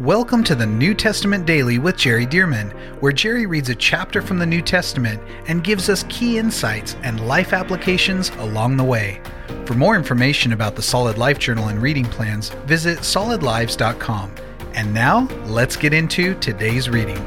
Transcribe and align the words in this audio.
Welcome 0.00 0.42
to 0.44 0.54
the 0.54 0.64
New 0.64 0.94
Testament 0.94 1.44
Daily 1.44 1.78
with 1.78 1.98
Jerry 1.98 2.24
Dirmann, 2.24 2.70
where 3.02 3.12
Jerry 3.12 3.44
reads 3.44 3.68
a 3.68 3.74
chapter 3.74 4.22
from 4.22 4.38
the 4.38 4.46
New 4.46 4.62
Testament 4.62 5.20
and 5.48 5.62
gives 5.62 5.90
us 5.90 6.06
key 6.08 6.38
insights 6.38 6.96
and 7.02 7.28
life 7.28 7.52
applications 7.52 8.30
along 8.38 8.78
the 8.78 8.84
way. 8.84 9.20
For 9.66 9.74
more 9.74 9.94
information 9.94 10.54
about 10.54 10.76
the 10.76 10.82
Solid 10.82 11.18
Life 11.18 11.38
Journal 11.38 11.68
and 11.68 11.82
reading 11.82 12.06
plans, 12.06 12.48
visit 12.64 13.00
solidlives.com. 13.00 14.34
And 14.72 14.94
now, 14.94 15.28
let's 15.44 15.76
get 15.76 15.92
into 15.92 16.36
today's 16.36 16.88
reading. 16.88 17.18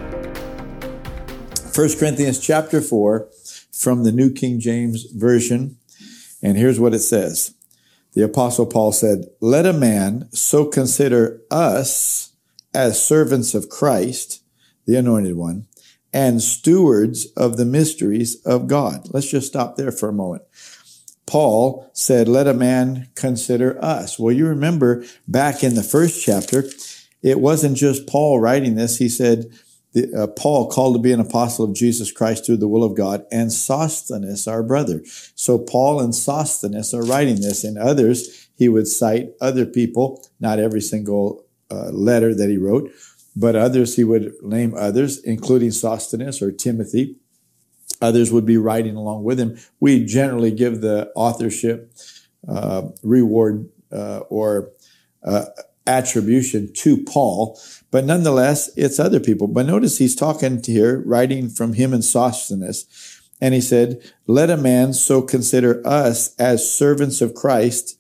1 1.76 2.00
Corinthians 2.00 2.40
chapter 2.40 2.82
4 2.82 3.30
from 3.72 4.04
the 4.04 4.12
New 4.12 4.32
King 4.32 4.60
James 4.60 5.04
Version. 5.12 5.78
And 6.42 6.58
here's 6.58 6.80
what 6.80 6.96
it 6.96 7.00
says. 7.00 7.54
The 8.14 8.24
apostle 8.24 8.66
Paul 8.66 8.92
said, 8.92 9.26
let 9.40 9.68
a 9.68 9.74
man 9.74 10.30
so 10.32 10.66
consider 10.66 11.42
us 11.52 12.32
as 12.76 13.04
servants 13.04 13.56
of 13.56 13.70
Christ, 13.70 14.44
the 14.86 14.98
anointed 14.98 15.36
one, 15.36 15.68
and 16.14 16.42
stewards 16.42 17.26
of 17.38 17.58
the 17.58 17.66
mysteries 17.66 18.42
of 18.46 18.68
God. 18.68 19.08
Let's 19.12 19.30
just 19.30 19.48
stop 19.48 19.76
there 19.76 19.92
for 19.92 20.10
a 20.10 20.14
moment. 20.14 20.44
Paul 21.26 21.90
said, 21.94 22.28
let 22.28 22.48
a 22.48 22.54
man 22.54 23.10
consider 23.16 23.84
us. 23.84 24.20
Well, 24.20 24.34
you 24.34 24.46
remember 24.48 25.04
back 25.28 25.64
in 25.64 25.76
the 25.76 25.84
first 25.84 26.24
chapter, 26.24 26.66
it 27.24 27.40
wasn't 27.40 27.78
just 27.78 28.06
Paul 28.08 28.40
writing 28.40 28.76
this. 28.76 28.98
He 28.98 29.10
said, 29.10 29.46
the, 29.94 30.14
uh, 30.14 30.28
Paul 30.28 30.70
called 30.70 30.96
to 30.96 31.02
be 31.02 31.14
an 31.14 31.20
apostle 31.20 31.66
of 31.66 31.74
Jesus 31.74 32.12
Christ 32.12 32.46
through 32.46 32.58
the 32.58 32.68
will 32.68 32.84
of 32.84 32.96
God 32.96 33.26
and 33.32 33.52
Sosthenes, 33.52 34.48
our 34.48 34.62
brother. 34.62 35.02
So 35.36 35.58
Paul 35.58 36.00
and 36.00 36.14
Sosthenes 36.14 36.94
are 36.94 37.04
writing 37.04 37.42
this 37.42 37.64
and 37.64 37.78
others, 37.78 38.50
he 38.56 38.70
would 38.70 38.88
cite 38.88 39.32
other 39.42 39.66
people, 39.66 40.26
not 40.40 40.60
every 40.60 40.82
single 40.82 41.45
uh, 41.72 41.90
letter 41.90 42.34
that 42.36 42.50
he 42.50 42.58
wrote, 42.58 42.92
but 43.36 43.56
others 43.56 43.96
he 43.96 44.04
would 44.04 44.34
name 44.42 44.74
others, 44.76 45.20
including 45.24 45.72
Sosthenes 45.72 46.42
or 46.42 46.52
Timothy. 46.52 47.18
Others 48.02 48.32
would 48.32 48.46
be 48.46 48.58
writing 48.58 48.96
along 48.96 49.24
with 49.24 49.40
him. 49.40 49.58
We 49.80 50.06
generally 50.06 50.52
give 50.52 50.82
the 50.82 51.12
authorship 51.16 51.92
uh, 52.48 52.90
reward 53.04 53.70
uh, 53.92 54.20
or 54.30 54.72
uh, 55.24 55.46
attribution 55.88 56.74
to 56.74 56.98
Paul, 57.04 57.60
but 57.92 58.06
nonetheless, 58.06 58.70
it's 58.76 59.00
other 59.00 59.20
people. 59.20 59.48
But 59.48 59.66
notice 59.66 59.98
he's 59.98 60.16
talking 60.16 60.62
here, 60.64 61.02
writing 61.06 61.50
from 61.50 61.74
him 61.74 61.94
and 61.94 62.04
Sosthenes. 62.04 62.86
And 63.42 63.54
he 63.54 63.62
said, 63.62 64.02
let 64.28 64.50
a 64.50 64.58
man 64.58 64.94
so 64.94 65.22
consider 65.22 65.86
us 65.86 66.36
as 66.38 66.74
servants 66.74 67.22
of 67.22 67.34
Christ 67.36 68.00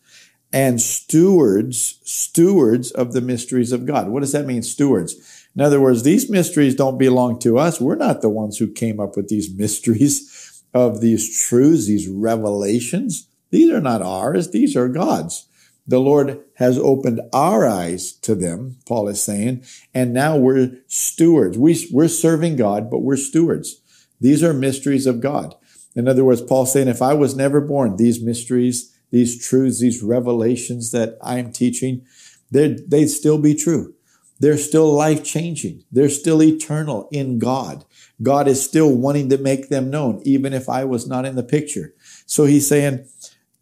and 0.55 0.79
stewards, 0.79 1.99
stewards 2.05 2.89
of 2.91 3.11
the 3.11 3.19
mysteries 3.19 3.73
of 3.73 3.85
God. 3.85 4.07
What 4.07 4.21
does 4.21 4.31
that 4.31 4.45
mean, 4.45 4.63
stewards? 4.63 5.45
In 5.53 5.61
other 5.61 5.81
words, 5.81 6.03
these 6.03 6.29
mysteries 6.29 6.75
don't 6.75 6.97
belong 6.97 7.39
to 7.39 7.57
us. 7.57 7.81
We're 7.81 7.97
not 7.97 8.21
the 8.21 8.29
ones 8.29 8.57
who 8.57 8.71
came 8.71 9.01
up 9.01 9.17
with 9.17 9.27
these 9.27 9.53
mysteries 9.57 10.63
of 10.73 11.01
these 11.01 11.45
truths, 11.45 11.87
these 11.87 12.07
revelations. 12.07 13.27
These 13.51 13.69
are 13.69 13.81
not 13.81 14.01
ours. 14.01 14.51
These 14.51 14.77
are 14.77 14.87
God's. 14.87 15.45
The 15.85 15.99
Lord 15.99 16.39
has 16.55 16.77
opened 16.77 17.19
our 17.33 17.67
eyes 17.67 18.13
to 18.13 18.33
them, 18.33 18.77
Paul 18.87 19.09
is 19.09 19.21
saying, 19.21 19.63
and 19.93 20.13
now 20.13 20.37
we're 20.37 20.79
stewards. 20.87 21.57
We, 21.57 21.85
we're 21.91 22.07
serving 22.07 22.55
God, 22.55 22.89
but 22.89 22.99
we're 22.99 23.17
stewards. 23.17 23.81
These 24.21 24.41
are 24.41 24.53
mysteries 24.53 25.05
of 25.05 25.19
God. 25.19 25.53
In 25.95 26.07
other 26.07 26.23
words, 26.23 26.41
Paul's 26.41 26.71
saying, 26.71 26.87
if 26.87 27.01
I 27.01 27.13
was 27.13 27.35
never 27.35 27.59
born, 27.59 27.97
these 27.97 28.23
mysteries, 28.23 28.94
these 29.11 29.45
truths, 29.45 29.79
these 29.79 30.03
revelations 30.03 30.91
that 30.91 31.17
I'm 31.21 31.51
teaching, 31.51 32.05
they'd 32.51 33.07
still 33.07 33.37
be 33.37 33.55
true. 33.55 33.93
They're 34.39 34.57
still 34.57 34.93
life 34.93 35.23
changing. 35.23 35.85
They're 35.91 36.09
still 36.09 36.43
eternal 36.43 37.07
in 37.11 37.39
God. 37.39 37.85
God 38.21 38.47
is 38.47 38.63
still 38.63 38.93
wanting 38.93 39.29
to 39.29 39.37
make 39.37 39.69
them 39.69 39.89
known, 39.89 40.21
even 40.25 40.53
if 40.53 40.67
I 40.67 40.83
was 40.83 41.07
not 41.07 41.25
in 41.25 41.35
the 41.35 41.43
picture. 41.43 41.93
So 42.25 42.45
he's 42.45 42.67
saying, 42.67 43.07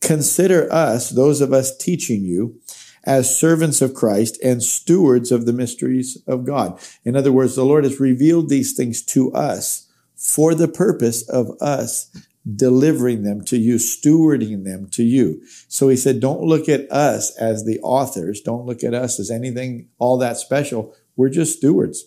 Consider 0.02 0.72
us, 0.72 1.12
those 1.12 1.40
of 1.40 1.54
us 1.54 1.78
teaching 1.78 2.26
you, 2.26 2.60
as 3.06 3.38
servants 3.38 3.82
of 3.82 3.94
Christ 3.94 4.38
and 4.44 4.64
stewards 4.64 5.32
of 5.32 5.46
the 5.46 5.54
mysteries 5.54 6.22
of 6.28 6.46
God. 6.46 6.80
In 7.06 7.16
other 7.16 7.32
words, 7.32 7.56
the 7.56 7.66
Lord 7.66 7.84
has 7.84 8.00
revealed 8.00 8.50
these 8.50 8.74
things 8.74 9.02
to 9.08 9.32
us 9.34 9.90
for 10.16 10.56
the 10.56 10.68
purpose 10.68 11.28
of 11.30 11.52
us 11.62 12.10
delivering 12.56 13.24
them 13.24 13.44
to 13.46 13.58
you, 13.58 13.76
stewarding 13.76 14.66
them 14.66 14.90
to 14.90 15.04
you. 15.04 15.42
So 15.68 15.88
he 15.88 15.96
said, 15.96 16.20
don't 16.20 16.44
look 16.44 16.68
at 16.68 16.92
us 16.92 17.36
as 17.38 17.66
the 17.66 17.80
authors. 17.82 18.42
Don't 18.42 18.66
look 18.66 18.84
at 18.84 18.94
us 18.94 19.20
as 19.20 19.32
anything 19.32 19.88
all 19.98 20.18
that 20.18 20.38
special. 20.38 20.96
We're 21.16 21.30
just 21.30 21.58
stewards. 21.58 22.06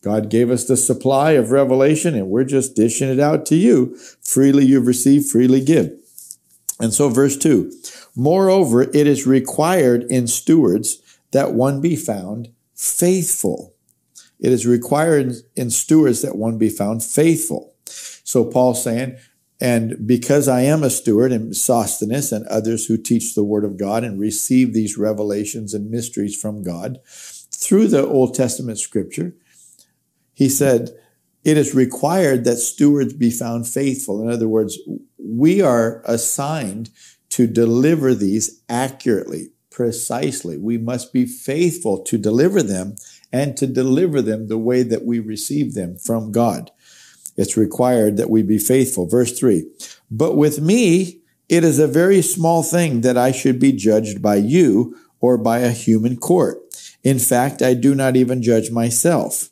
God 0.00 0.28
gave 0.28 0.50
us 0.50 0.64
the 0.64 0.76
supply 0.76 1.32
of 1.32 1.50
revelation 1.50 2.14
and 2.14 2.28
we're 2.28 2.44
just 2.44 2.76
dishing 2.76 3.08
it 3.08 3.18
out 3.18 3.46
to 3.46 3.56
you. 3.56 3.96
Freely 4.22 4.64
you've 4.64 4.86
received, 4.86 5.28
freely 5.28 5.64
give. 5.64 5.92
And 6.78 6.92
so 6.92 7.08
verse 7.08 7.36
two, 7.36 7.72
moreover, 8.14 8.82
it 8.82 9.06
is 9.06 9.26
required 9.26 10.04
in 10.04 10.26
stewards 10.26 11.00
that 11.32 11.52
one 11.52 11.80
be 11.80 11.96
found 11.96 12.52
faithful. 12.74 13.74
It 14.38 14.52
is 14.52 14.66
required 14.66 15.36
in 15.56 15.70
stewards 15.70 16.22
that 16.22 16.36
one 16.36 16.58
be 16.58 16.68
found 16.68 17.02
faithful. 17.02 17.74
So 17.86 18.44
Paul's 18.44 18.82
saying, 18.82 19.16
and 19.60 20.06
because 20.06 20.48
I 20.48 20.62
am 20.62 20.82
a 20.82 20.90
steward 20.90 21.32
and 21.32 21.56
Sosthenes 21.56 22.32
and 22.32 22.46
others 22.46 22.86
who 22.86 22.96
teach 22.96 23.34
the 23.34 23.44
word 23.44 23.64
of 23.64 23.78
God 23.78 24.04
and 24.04 24.20
receive 24.20 24.74
these 24.74 24.98
revelations 24.98 25.74
and 25.74 25.90
mysteries 25.90 26.36
from 26.36 26.62
God 26.62 26.98
through 27.06 27.88
the 27.88 28.06
Old 28.06 28.34
Testament 28.34 28.78
scripture, 28.78 29.34
he 30.32 30.48
said, 30.48 30.90
it 31.44 31.56
is 31.58 31.74
required 31.74 32.44
that 32.44 32.56
stewards 32.56 33.12
be 33.12 33.30
found 33.30 33.68
faithful. 33.68 34.22
In 34.22 34.30
other 34.30 34.48
words, 34.48 34.78
we 35.18 35.60
are 35.60 36.02
assigned 36.06 36.90
to 37.30 37.46
deliver 37.46 38.14
these 38.14 38.62
accurately, 38.68 39.50
precisely. 39.70 40.56
We 40.56 40.78
must 40.78 41.12
be 41.12 41.26
faithful 41.26 42.02
to 42.04 42.16
deliver 42.16 42.62
them 42.62 42.96
and 43.32 43.56
to 43.58 43.66
deliver 43.66 44.22
them 44.22 44.48
the 44.48 44.58
way 44.58 44.82
that 44.82 45.04
we 45.04 45.18
receive 45.18 45.74
them 45.74 45.96
from 45.96 46.32
God. 46.32 46.70
It's 47.36 47.56
required 47.56 48.16
that 48.16 48.30
we 48.30 48.42
be 48.42 48.58
faithful. 48.58 49.06
Verse 49.06 49.38
three. 49.38 49.66
But 50.10 50.36
with 50.36 50.60
me, 50.60 51.20
it 51.48 51.64
is 51.64 51.78
a 51.78 51.86
very 51.86 52.22
small 52.22 52.62
thing 52.62 53.02
that 53.02 53.18
I 53.18 53.32
should 53.32 53.58
be 53.58 53.72
judged 53.72 54.22
by 54.22 54.36
you 54.36 54.96
or 55.20 55.36
by 55.36 55.58
a 55.58 55.70
human 55.70 56.16
court. 56.16 56.58
In 57.02 57.18
fact, 57.18 57.60
I 57.60 57.74
do 57.74 57.94
not 57.94 58.16
even 58.16 58.42
judge 58.42 58.70
myself. 58.70 59.50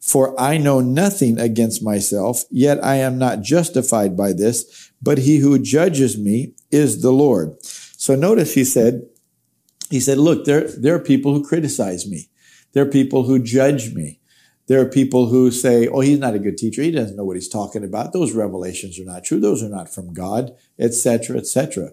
For 0.00 0.40
I 0.40 0.56
know 0.56 0.80
nothing 0.80 1.38
against 1.38 1.82
myself, 1.82 2.44
yet 2.50 2.82
I 2.84 2.96
am 2.96 3.18
not 3.18 3.42
justified 3.42 4.16
by 4.16 4.32
this, 4.32 4.92
but 5.02 5.18
he 5.18 5.38
who 5.38 5.58
judges 5.58 6.16
me 6.16 6.54
is 6.70 7.02
the 7.02 7.10
Lord. 7.10 7.56
So 7.64 8.14
notice 8.14 8.54
he 8.54 8.64
said, 8.64 9.02
he 9.90 9.98
said, 9.98 10.18
look, 10.18 10.44
there, 10.44 10.68
there 10.68 10.94
are 10.94 11.00
people 11.00 11.34
who 11.34 11.44
criticize 11.44 12.08
me. 12.08 12.28
There 12.72 12.84
are 12.84 12.90
people 12.90 13.24
who 13.24 13.42
judge 13.42 13.94
me. 13.94 14.20
There 14.66 14.80
are 14.80 14.88
people 14.88 15.26
who 15.26 15.50
say, 15.50 15.86
oh, 15.86 16.00
he's 16.00 16.18
not 16.18 16.34
a 16.34 16.40
good 16.40 16.58
teacher. 16.58 16.82
He 16.82 16.90
doesn't 16.90 17.16
know 17.16 17.24
what 17.24 17.36
he's 17.36 17.48
talking 17.48 17.84
about. 17.84 18.12
Those 18.12 18.32
revelations 18.32 18.98
are 18.98 19.04
not 19.04 19.24
true. 19.24 19.38
Those 19.38 19.62
are 19.62 19.68
not 19.68 19.92
from 19.92 20.12
God, 20.12 20.56
etc., 20.78 21.38
etc. 21.38 21.90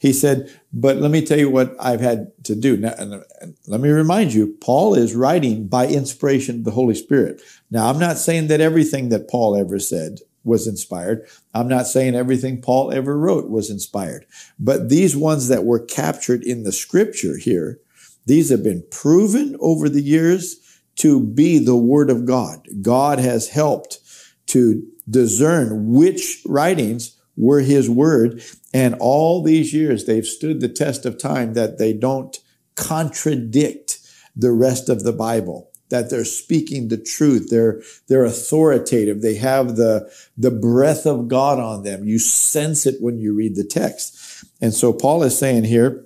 He 0.00 0.12
said, 0.12 0.52
but 0.72 0.96
let 0.98 1.10
me 1.10 1.24
tell 1.24 1.38
you 1.38 1.50
what 1.50 1.74
I've 1.80 2.00
had 2.00 2.32
to 2.44 2.54
do. 2.54 2.76
Now, 2.76 2.94
and, 2.98 3.24
let 3.66 3.80
me 3.80 3.88
remind 3.88 4.32
you, 4.32 4.56
Paul 4.60 4.94
is 4.94 5.14
writing 5.14 5.66
by 5.66 5.86
inspiration 5.86 6.56
of 6.56 6.64
the 6.64 6.70
Holy 6.70 6.94
Spirit. 6.94 7.40
Now, 7.70 7.88
I'm 7.88 7.98
not 7.98 8.18
saying 8.18 8.46
that 8.48 8.60
everything 8.60 9.08
that 9.08 9.28
Paul 9.28 9.56
ever 9.56 9.78
said 9.78 10.20
was 10.44 10.66
inspired. 10.66 11.26
I'm 11.52 11.68
not 11.68 11.86
saying 11.86 12.14
everything 12.14 12.62
Paul 12.62 12.92
ever 12.92 13.18
wrote 13.18 13.50
was 13.50 13.70
inspired, 13.70 14.24
but 14.58 14.88
these 14.88 15.16
ones 15.16 15.48
that 15.48 15.64
were 15.64 15.84
captured 15.84 16.42
in 16.42 16.62
the 16.62 16.72
scripture 16.72 17.36
here, 17.36 17.80
these 18.26 18.50
have 18.50 18.62
been 18.62 18.84
proven 18.90 19.56
over 19.60 19.88
the 19.88 20.02
years 20.02 20.56
to 20.98 21.20
be 21.20 21.58
the 21.58 21.76
word 21.76 22.10
of 22.10 22.24
God. 22.24 22.66
God 22.82 23.18
has 23.18 23.48
helped 23.48 23.98
to 24.46 24.86
discern 25.08 25.92
which 25.92 26.42
writings 26.46 27.16
were 27.36 27.60
his 27.60 27.88
word. 27.88 28.42
And 28.74 28.96
all 28.98 29.42
these 29.42 29.72
years, 29.72 30.04
they've 30.04 30.26
stood 30.26 30.60
the 30.60 30.68
test 30.68 31.06
of 31.06 31.18
time 31.18 31.54
that 31.54 31.78
they 31.78 31.92
don't 31.92 32.36
contradict 32.74 33.98
the 34.34 34.52
rest 34.52 34.88
of 34.88 35.02
the 35.04 35.12
Bible, 35.12 35.70
that 35.88 36.10
they're 36.10 36.24
speaking 36.24 36.88
the 36.88 36.96
truth. 36.96 37.48
They're, 37.48 37.80
they're 38.08 38.24
authoritative. 38.24 39.22
They 39.22 39.34
have 39.36 39.76
the, 39.76 40.12
the 40.36 40.50
breath 40.50 41.06
of 41.06 41.28
God 41.28 41.58
on 41.58 41.82
them. 41.82 42.04
You 42.04 42.18
sense 42.18 42.86
it 42.86 42.96
when 43.00 43.18
you 43.18 43.34
read 43.34 43.56
the 43.56 43.64
text. 43.64 44.44
And 44.60 44.74
so 44.74 44.92
Paul 44.92 45.22
is 45.22 45.38
saying 45.38 45.64
here, 45.64 46.04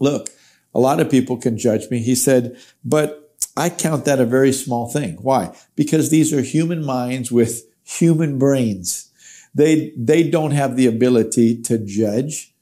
look, 0.00 0.28
a 0.74 0.80
lot 0.80 1.00
of 1.00 1.10
people 1.10 1.36
can 1.36 1.58
judge 1.58 1.90
me. 1.90 1.98
He 1.98 2.14
said, 2.14 2.56
but 2.84 3.21
I 3.56 3.68
count 3.68 4.04
that 4.06 4.20
a 4.20 4.24
very 4.24 4.52
small 4.52 4.90
thing. 4.90 5.18
Why? 5.20 5.54
Because 5.76 6.10
these 6.10 6.32
are 6.32 6.42
human 6.42 6.84
minds 6.84 7.30
with 7.30 7.62
human 7.84 8.38
brains. 8.38 9.10
They, 9.54 9.92
they 9.96 10.28
don't 10.28 10.52
have 10.52 10.76
the 10.76 10.86
ability 10.86 11.60
to 11.62 11.78
judge 11.78 12.52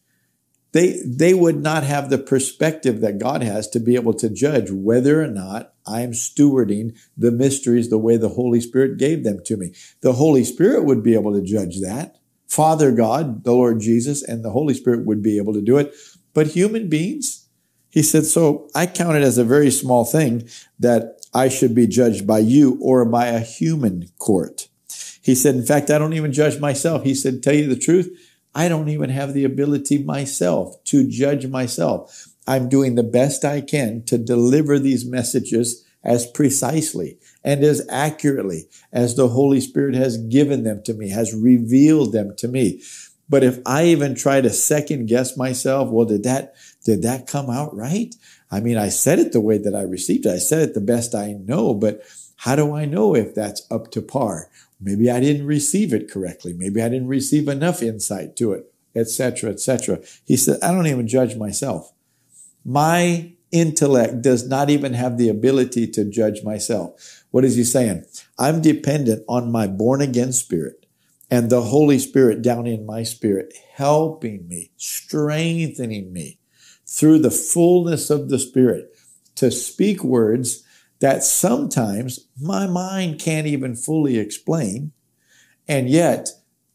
they, 0.73 1.01
they 1.05 1.35
would 1.35 1.63
not 1.63 1.83
have 1.83 2.11
the 2.11 2.19
perspective 2.19 3.01
that 3.01 3.19
God 3.19 3.43
has 3.43 3.69
to 3.71 3.81
be 3.81 3.97
able 3.97 4.15
to 4.15 4.31
judge 4.31 4.71
whether 4.71 5.23
or 5.23 5.27
not 5.27 5.75
I'm 5.87 6.13
stewarding 6.13 6.97
the 7.17 7.33
mysteries 7.33 7.91
the 7.91 7.99
way 7.99 8.17
the 8.17 8.29
Holy 8.31 8.61
Spirit 8.61 8.99
gave 8.99 9.25
them 9.25 9.41
to 9.47 9.57
me. 9.57 9.75
The 10.01 10.15
Holy 10.15 10.45
Spirit 10.45 10.85
would 10.85 11.03
be 11.03 11.15
able 11.15 11.33
to 11.33 11.43
judge 11.43 11.81
that. 11.81 12.19
Father 12.47 12.93
God, 12.93 13.45
the 13.45 13.53
Lord 13.53 13.81
Jesus, 13.81 14.23
and 14.23 14.45
the 14.45 14.51
Holy 14.51 14.75
Spirit 14.75 15.07
would 15.07 15.23
be 15.23 15.39
able 15.39 15.55
to 15.55 15.61
do 15.61 15.77
it. 15.77 15.95
But 16.35 16.49
human 16.49 16.89
beings, 16.89 17.40
he 17.91 18.03
said, 18.03 18.25
so 18.25 18.69
I 18.75 18.87
count 18.87 19.17
it 19.17 19.23
as 19.23 19.39
a 19.39 19.45
very 19.45 19.71
small 19.71 20.05
thing 20.05 20.49
that 20.79 21.21
I 21.35 21.49
should 21.49 21.75
be 21.75 21.87
judged 21.87 22.27
by 22.27 22.39
you 22.39 22.79
or 22.81 23.05
by 23.05 23.27
a 23.27 23.41
human 23.41 24.11
court. 24.19 24.69
He 25.23 25.35
said, 25.35 25.55
in 25.55 25.67
fact, 25.67 25.91
I 25.91 25.99
don't 25.99 26.15
even 26.15 26.33
judge 26.33 26.59
myself. 26.59 27.05
He 27.05 27.15
said, 27.15 27.43
tell 27.43 27.55
you 27.55 27.69
the 27.69 27.77
truth, 27.79 28.17
I 28.55 28.69
don't 28.69 28.89
even 28.89 29.11
have 29.11 29.35
the 29.35 29.45
ability 29.45 30.03
myself 30.03 30.83
to 30.85 31.09
judge 31.09 31.47
myself. 31.47 32.29
I'm 32.47 32.69
doing 32.69 32.95
the 32.95 33.03
best 33.03 33.45
I 33.45 33.61
can 33.61 34.03
to 34.05 34.19
deliver 34.19 34.79
these 34.79 35.05
messages 35.05 35.85
as 36.03 36.27
precisely 36.27 37.19
and 37.45 37.63
as 37.63 37.87
accurately 37.91 38.69
as 38.93 39.15
the 39.15 39.29
Holy 39.29 39.61
Spirit 39.61 39.95
has 39.95 40.17
given 40.17 40.65
them 40.65 40.83
to 40.85 40.95
me, 40.95 41.11
has 41.11 41.35
revealed 41.35 42.13
them 42.13 42.35
to 42.39 42.49
me. 42.49 42.83
But 43.31 43.45
if 43.45 43.61
I 43.65 43.85
even 43.85 44.17
try 44.17 44.41
to 44.41 44.51
second 44.51 45.07
guess 45.07 45.37
myself, 45.37 45.89
well, 45.89 46.05
did 46.05 46.25
that, 46.25 46.55
did 46.85 47.03
that 47.03 47.29
come 47.29 47.49
out 47.49 47.75
right? 47.75 48.13
I 48.51 48.59
mean, 48.59 48.77
I 48.77 48.89
said 48.89 49.21
it 49.21 49.31
the 49.31 49.41
way 49.41 49.57
that 49.57 49.75
I 49.75 49.83
received 49.83 50.27
it. 50.27 50.33
I 50.35 50.39
said 50.39 50.69
it 50.69 50.75
the 50.75 50.81
best 50.81 51.15
I 51.15 51.35
know, 51.35 51.73
but 51.73 52.03
how 52.39 52.57
do 52.57 52.75
I 52.75 52.87
know 52.87 53.15
if 53.15 53.33
that's 53.33 53.65
up 53.71 53.93
to 53.93 54.03
par? 54.03 54.51
Maybe 54.81 55.09
I 55.09 55.21
didn't 55.21 55.47
receive 55.47 55.95
it 55.95 56.11
correctly. 56.11 56.53
Maybe 56.53 56.83
I 56.83 56.89
didn't 56.89 57.07
receive 57.07 57.47
enough 57.47 57.83
insight 57.83 58.35
to 58.37 58.53
it, 58.53 58.73
etc., 58.97 59.51
etc. 59.51 60.01
He 60.25 60.37
said, 60.37 60.59
I 60.61 60.73
don't 60.73 60.89
even 60.89 61.07
judge 61.07 61.37
myself. 61.37 61.93
My 62.65 63.33
intellect 63.53 64.23
does 64.23 64.49
not 64.49 64.71
even 64.71 64.95
have 64.95 65.19
the 65.19 65.29
ability 65.29 65.87
to 65.89 66.05
judge 66.05 66.43
myself. 66.43 67.25
What 67.31 67.45
is 67.45 67.55
he 67.55 67.63
saying? 67.63 68.07
I'm 68.39 68.61
dependent 68.61 69.25
on 69.29 69.53
my 69.53 69.69
born 69.69 70.01
again 70.01 70.33
spirit 70.33 70.81
and 71.31 71.49
the 71.49 71.63
Holy 71.63 71.99
Spirit 71.99 72.43
down 72.43 72.67
in 72.67 72.85
my 72.85 73.03
spirit, 73.03 73.55
helping 73.75 74.49
me, 74.49 74.73
strengthening 74.77 76.13
me 76.13 76.39
through 76.87 77.21
the 77.21 77.31
fullness 77.31 78.11
of 78.11 78.29
the 78.29 78.39
Spirit 78.39 78.97
to 79.37 79.51
speak 79.51 80.03
words 80.03 80.65
that 80.99 81.23
sometimes 81.23 82.29
my 82.39 82.67
mind 82.67 83.21
can't 83.21 83.47
even 83.47 83.75
fully 83.75 84.19
explain. 84.19 84.93
And 85.69 85.89
yet 85.89 86.29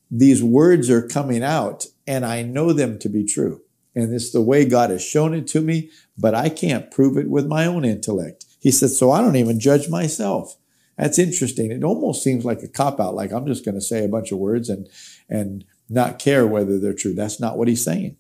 these 0.10 0.42
words 0.42 0.90
are 0.90 1.08
coming 1.08 1.44
out 1.44 1.86
and 2.08 2.26
I 2.26 2.42
know 2.42 2.72
them 2.74 2.98
to 3.00 3.10
be 3.10 3.26
true. 3.26 3.62
And 3.94 4.14
it's 4.14 4.32
the 4.32 4.42
way 4.42 4.66
God 4.66 4.90
has 4.90 5.04
shown 5.04 5.34
it 5.34 5.48
to 5.48 5.62
me, 5.62 5.90
but 6.18 6.34
I 6.34 6.50
can't 6.50 6.92
prove 6.92 7.18
it 7.18 7.30
with 7.30 7.46
my 7.46 7.66
own 7.66 7.86
intellect. 7.86 8.46
He 8.60 8.72
said, 8.72 8.90
so 8.90 9.12
I 9.12 9.22
don't 9.22 9.36
even 9.36 9.60
judge 9.60 9.90
myself. 9.90 10.58
That's 10.98 11.20
interesting. 11.20 11.72
It 11.72 11.84
almost 11.84 12.24
seems 12.24 12.46
like 12.46 12.62
a 12.64 12.68
cop 12.68 13.00
out, 13.00 13.16
like 13.16 13.32
I'm 13.32 13.46
just 13.46 13.66
going 13.66 13.76
to 13.76 13.82
say 13.82 14.06
a 14.06 14.10
bunch 14.10 14.32
of 14.32 14.38
words 14.38 14.70
and, 14.70 14.88
and 15.30 15.66
not 15.90 16.20
care 16.20 16.48
whether 16.48 16.80
they're 16.80 16.94
true. 16.94 17.14
That's 17.14 17.40
not 17.40 17.58
what 17.58 17.68
he's 17.68 17.84
saying. 17.84 18.18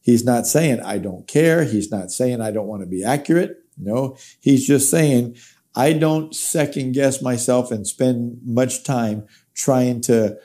He's 0.00 0.24
not 0.24 0.46
saying 0.46 0.80
I 0.80 0.98
don't 0.98 1.26
care. 1.26 1.64
He's 1.64 1.90
not 1.90 2.10
saying 2.10 2.40
I 2.40 2.52
don't 2.52 2.68
want 2.68 2.82
to 2.82 2.88
be 2.88 3.04
accurate. 3.04 3.58
No, 3.76 4.16
he's 4.40 4.66
just 4.66 4.90
saying, 4.90 5.36
I 5.74 5.92
don't 5.92 6.34
second 6.34 6.92
guess 6.92 7.20
myself 7.20 7.70
and 7.70 7.86
spend 7.86 8.40
much 8.44 8.82
time 8.82 9.26
trying 9.54 10.00
to 10.02 10.38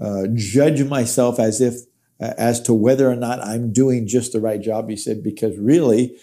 uh, 0.00 0.22
judge 0.34 0.82
myself 0.84 1.38
as 1.38 1.60
if, 1.60 1.74
as 2.18 2.60
to 2.62 2.72
whether 2.72 3.10
or 3.10 3.16
not 3.16 3.40
I'm 3.40 3.72
doing 3.72 4.06
just 4.06 4.32
the 4.32 4.40
right 4.40 4.60
job. 4.60 4.88
He 4.88 4.96
said, 4.96 5.22
because 5.22 5.58
really, 5.58 6.16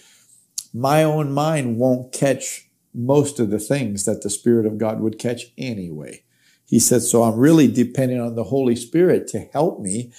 my 0.74 1.04
own 1.04 1.32
mind 1.32 1.78
won't 1.78 2.12
catch 2.12 2.67
most 2.98 3.40
of 3.40 3.52
the 3.52 3.60
things 3.60 4.06
that 4.06 4.24
the 4.24 4.30
Spirit 4.30 4.66
of 4.66 4.80
God 4.80 5.00
would 5.00 5.20
catch 5.20 5.54
anyway. 5.58 6.24
He 6.66 6.80
said, 6.80 7.04
so 7.04 7.24
I'm 7.24 7.38
really 7.38 7.68
depending 7.72 8.20
on 8.20 8.36
the 8.36 8.46
Holy 8.46 8.76
Spirit 8.76 9.28
to 9.28 9.40
help 9.54 9.80
me 9.80 10.12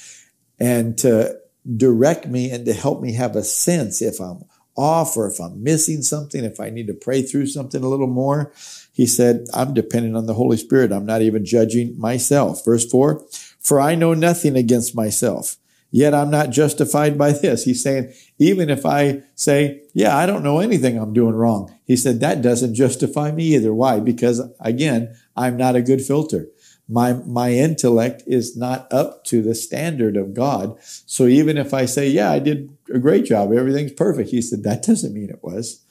and 0.59 0.97
to 0.99 1.37
direct 1.77 2.27
me 2.27 2.51
and 2.51 2.65
to 2.65 2.73
help 2.73 3.03
me 3.03 3.13
have 3.15 3.37
a 3.37 3.43
sense 3.43 4.01
if 4.01 4.21
I'm 4.21 4.45
off 4.77 5.17
or 5.17 5.29
if 5.29 5.41
I'm 5.41 5.63
missing 5.63 6.03
something, 6.03 6.45
if 6.45 6.61
I 6.61 6.71
need 6.71 6.87
to 6.87 6.95
pray 6.95 7.21
through 7.23 7.47
something 7.47 7.83
a 7.83 7.89
little 7.89 8.07
more. 8.07 8.53
He 8.93 9.07
said, 9.07 9.47
I'm 9.53 9.75
dependent 9.75 10.17
on 10.17 10.27
the 10.27 10.35
Holy 10.35 10.57
Spirit. 10.57 10.93
I'm 10.93 11.05
not 11.05 11.21
even 11.21 11.45
judging 11.45 11.99
myself. 11.99 12.65
Verse 12.65 12.89
four, 12.89 13.25
for 13.61 13.81
I 13.81 13.97
know 13.97 14.15
nothing 14.15 14.57
against 14.57 14.95
myself, 14.95 15.57
yet 15.91 16.15
I'm 16.15 16.31
not 16.31 16.51
justified 16.51 17.17
by 17.17 17.33
this. 17.33 17.65
He's 17.65 17.83
saying, 17.83 18.13
even 18.39 18.71
if 18.71 18.87
I 18.87 19.23
say, 19.35 19.83
yeah, 19.95 20.17
I 20.17 20.27
don't 20.27 20.45
know 20.45 20.61
anything 20.61 20.99
I'm 20.99 21.13
doing 21.13 21.35
wrong. 21.35 21.75
He 21.85 21.97
said, 21.97 22.21
that 22.21 22.43
doesn't 22.43 22.75
justify 22.75 23.31
me 23.33 23.55
either. 23.55 23.75
Why? 23.75 24.01
Because 24.01 24.43
again, 24.61 25.15
I'm 25.37 25.57
not 25.57 25.77
a 25.77 25.83
good 25.83 26.03
filter 26.03 26.49
my 26.89 27.13
my 27.13 27.53
intellect 27.53 28.23
is 28.27 28.57
not 28.57 28.91
up 28.93 29.25
to 29.25 29.43
the 29.43 29.55
standard 29.55 30.17
of 30.17 30.33
God. 30.33 30.79
So 30.83 31.27
even 31.27 31.59
if 31.59 31.75
I 31.75 31.85
say, 31.85 32.09
"Yeah, 32.09 32.31
I 32.31 32.39
did 32.39 32.77
a 32.93 32.99
great 32.99 33.27
job. 33.27 33.53
Everything's 33.53 33.93
perfect," 33.93 34.31
he 34.31 34.41
said, 34.41 34.63
"That 34.63 34.83
doesn't 34.83 35.13
mean 35.13 35.29
it 35.29 35.43
was." 35.43 35.85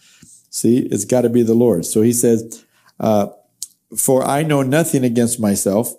See, 0.49 0.79
it's 0.79 1.05
got 1.05 1.21
to 1.21 1.29
be 1.29 1.43
the 1.43 1.53
Lord. 1.53 1.85
So 1.85 2.01
he 2.01 2.13
says, 2.13 2.65
uh, 2.99 3.27
"For 3.95 4.23
I 4.25 4.41
know 4.41 4.63
nothing 4.63 5.03
against 5.03 5.39
myself, 5.39 5.93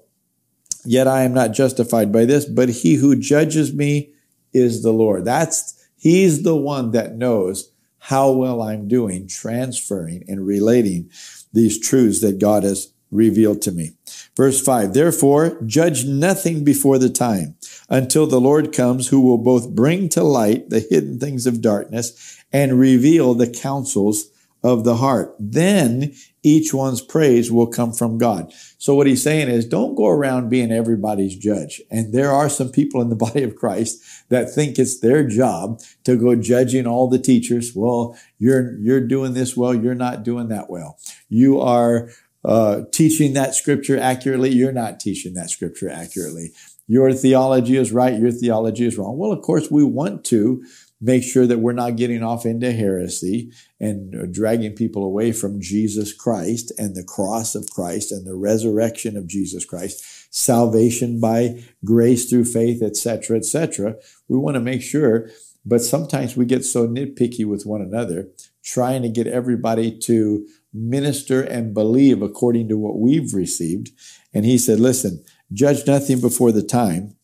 yet 0.89 1.07
I 1.07 1.23
am 1.23 1.35
not 1.35 1.53
justified 1.53 2.13
by 2.13 2.25
this. 2.25 2.45
But 2.45 2.69
he 2.69 2.95
who 2.95 3.15
judges 3.17 3.73
me 3.73 4.11
is 4.53 4.83
the 4.83 4.93
Lord." 4.93 5.25
That's 5.25 5.75
he's 5.97 6.43
the 6.43 6.57
one 6.57 6.93
that 6.93 7.17
knows 7.17 7.71
how 7.99 8.33
well 8.33 8.63
I'm 8.63 8.89
doing, 8.89 9.27
transferring 9.27 10.25
and 10.29 10.47
relating 10.47 11.11
these 11.53 11.79
truths 11.79 12.21
that 12.21 12.39
God 12.39 12.63
has 12.63 12.93
revealed 13.11 13.63
to 13.63 13.73
me. 13.73 13.93
Verse 14.37 14.61
5 14.61 14.93
Therefore, 14.93 15.61
judge 15.65 16.05
nothing 16.05 16.65
before 16.65 16.99
the 16.99 17.11
time 17.11 17.57
until 17.89 18.27
the 18.27 18.41
Lord 18.41 18.73
comes, 18.73 19.09
who 19.09 19.21
will 19.21 19.39
both 19.39 19.75
bring 19.75 20.09
to 20.11 20.23
light 20.23 20.71
the 20.71 20.81
hidden 20.81 21.19
things 21.19 21.47
of 21.47 21.61
darkness 21.61 22.39
and 22.53 22.79
reveal 22.79 23.35
the 23.35 23.47
counsels 23.51 24.29
of 24.63 24.85
the 24.85 24.97
heart. 24.97 25.35
Then 25.39 26.15
each 26.43 26.75
one's 26.75 27.01
praise 27.01 27.51
will 27.53 27.67
come 27.67 27.93
from 27.93 28.19
God. 28.19 28.53
So 28.79 28.95
what 28.95 29.07
he's 29.07 29.23
saying 29.23 29.49
is 29.49 29.67
don't 29.67 29.95
go 29.95 30.07
around 30.07 30.49
being 30.49 30.73
everybody's 30.73 31.37
judge. 31.37 31.81
And 31.91 32.13
there 32.13 32.31
are 32.31 32.49
some 32.49 32.71
people 32.71 33.01
in 33.01 33.09
the 33.09 33.17
body 33.27 33.43
of 33.43 33.57
Christ 33.57 34.03
that 34.29 34.53
think 34.53 34.79
it's 34.79 35.01
their 35.01 35.27
job 35.27 35.81
to 36.05 36.17
go 36.17 36.35
judging 36.35 36.87
all 36.87 37.09
the 37.09 37.19
teachers. 37.19 37.73
Well, 37.75 38.19
you're, 38.39 38.77
you're 38.79 39.07
doing 39.07 39.35
this 39.35 39.57
well. 39.57 39.75
You're 39.75 39.95
not 39.95 40.23
doing 40.23 40.49
that 40.49 40.71
well. 40.71 40.99
You 41.29 41.61
are 41.61 42.11
uh, 42.45 42.83
teaching 42.93 43.35
that 43.35 43.55
scripture 43.55 43.99
accurately. 43.99 44.51
You're 44.51 44.73
not 44.73 45.01
teaching 45.01 45.35
that 45.35 45.51
scripture 45.51 45.91
accurately. 45.91 46.53
Your 46.87 47.13
theology 47.13 47.77
is 47.77 47.93
right. 47.93 48.19
Your 48.19 48.31
theology 48.31 48.87
is 48.87 48.97
wrong. 48.97 49.19
Well, 49.19 49.33
of 49.33 49.43
course, 49.43 49.71
we 49.71 49.85
want 49.85 50.25
to 50.27 50.65
make 51.01 51.23
sure 51.23 51.47
that 51.47 51.61
we're 51.61 51.73
not 51.73 51.97
getting 51.97 52.23
off 52.23 52.45
into 52.45 52.73
heresy 52.73 53.53
and 53.79 54.33
dragging 54.33 54.73
people 54.73 55.05
away 55.05 55.33
from 55.33 55.61
Jesus 55.61 56.13
Christ 56.13 56.73
and 56.77 56.95
the 56.95 57.05
cross 57.05 57.55
of 57.55 57.71
Christ 57.71 58.11
and 58.11 58.27
the 58.27 58.35
resurrection 58.35 59.17
of 59.17 59.27
Jesus 59.27 59.65
Christ, 59.65 60.03
salvation 60.35 61.21
by 61.21 61.63
grace 61.85 62.29
through 62.29 62.47
faith, 62.47 62.83
etc., 62.83 63.37
etc. 63.37 63.97
We 64.27 64.39
want 64.39 64.55
to 64.55 64.61
make 64.61 64.83
sure, 64.83 65.29
but 65.65 65.83
sometimes 65.83 66.37
we 66.37 66.47
get 66.47 66.65
so 66.65 66.89
nitpicky 66.89 67.45
with 67.45 67.65
one 67.65 67.81
another, 67.81 68.29
trying 68.65 69.03
to 69.03 69.09
get 69.09 69.27
everybody 69.27 69.97
to 69.99 70.47
minister 70.73 71.43
and 71.43 71.75
believe 71.75 72.23
according 72.23 72.69
to 72.69 72.77
what 72.77 72.99
we've 72.99 73.35
received. 73.35 73.91
And 74.35 74.45
he 74.45 74.59
said, 74.59 74.81
listen, 74.81 75.25
judge 75.53 75.87
nothing 75.87 76.21
before 76.21 76.53
the 76.53 76.63
time, 76.63 77.15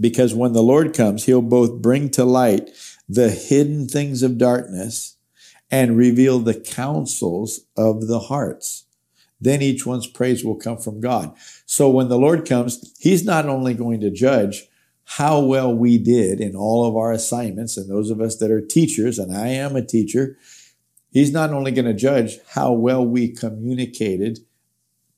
because 0.00 0.34
when 0.34 0.52
the 0.52 0.62
Lord 0.62 0.94
comes, 0.94 1.24
he'll 1.24 1.42
both 1.42 1.82
bring 1.82 2.10
to 2.10 2.24
light 2.24 2.70
the 3.08 3.30
hidden 3.30 3.86
things 3.88 4.22
of 4.22 4.38
darkness 4.38 5.16
and 5.70 5.96
reveal 5.96 6.38
the 6.38 6.58
counsels 6.58 7.60
of 7.76 8.06
the 8.06 8.20
hearts. 8.20 8.84
Then 9.40 9.62
each 9.62 9.86
one's 9.86 10.06
praise 10.06 10.44
will 10.44 10.56
come 10.56 10.78
from 10.78 11.00
God. 11.00 11.34
So 11.66 11.88
when 11.90 12.08
the 12.08 12.18
Lord 12.18 12.48
comes, 12.48 12.94
he's 12.98 13.24
not 13.24 13.46
only 13.46 13.74
going 13.74 14.00
to 14.00 14.10
judge 14.10 14.64
how 15.04 15.40
well 15.40 15.74
we 15.74 15.96
did 15.96 16.40
in 16.40 16.54
all 16.54 16.84
of 16.84 16.96
our 16.96 17.12
assignments, 17.12 17.76
and 17.76 17.88
those 17.88 18.10
of 18.10 18.20
us 18.20 18.36
that 18.36 18.50
are 18.50 18.60
teachers, 18.60 19.18
and 19.18 19.34
I 19.34 19.48
am 19.48 19.74
a 19.74 19.84
teacher, 19.84 20.36
He's 21.10 21.32
not 21.32 21.50
only 21.50 21.72
going 21.72 21.86
to 21.86 21.94
judge 21.94 22.38
how 22.50 22.72
well 22.72 23.04
we 23.04 23.28
communicated 23.28 24.40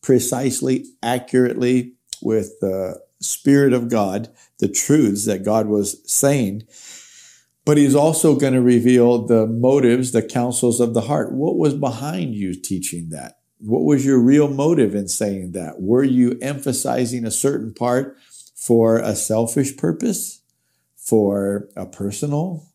precisely, 0.03 0.87
accurately 1.03 1.95
with 2.23 2.59
the 2.61 3.01
Spirit 3.21 3.73
of 3.73 3.89
God, 3.89 4.29
the 4.59 4.69
truths 4.69 5.27
that 5.27 5.45
God 5.45 5.67
was 5.67 6.01
saying, 6.11 6.63
but 7.65 7.77
he's 7.77 7.95
also 7.95 8.35
going 8.35 8.55
to 8.55 8.63
reveal 8.63 9.27
the 9.27 9.47
motives, 9.47 10.13
the 10.13 10.23
counsels 10.23 10.81
of 10.81 10.95
the 10.95 11.03
heart. 11.03 11.33
What 11.33 11.57
was 11.57 11.75
behind 11.75 12.35
you 12.35 12.55
teaching 12.55 13.11
that? 13.11 13.41
What 13.59 13.85
was 13.85 14.05
your 14.07 14.19
real 14.19 14.49
motive 14.49 14.95
in 14.95 15.09
saying 15.09 15.53
that? 15.53 15.81
Were 15.81 16.03
you 16.03 16.39
emphasizing 16.41 17.27
a 17.27 17.31
certain 17.31 17.75
part 17.75 18.17
for 18.55 18.99
a 18.99 19.15
selfish 19.15 19.77
purpose? 19.77 20.41
for 21.11 21.69
a 21.75 21.85
personal 21.85 22.73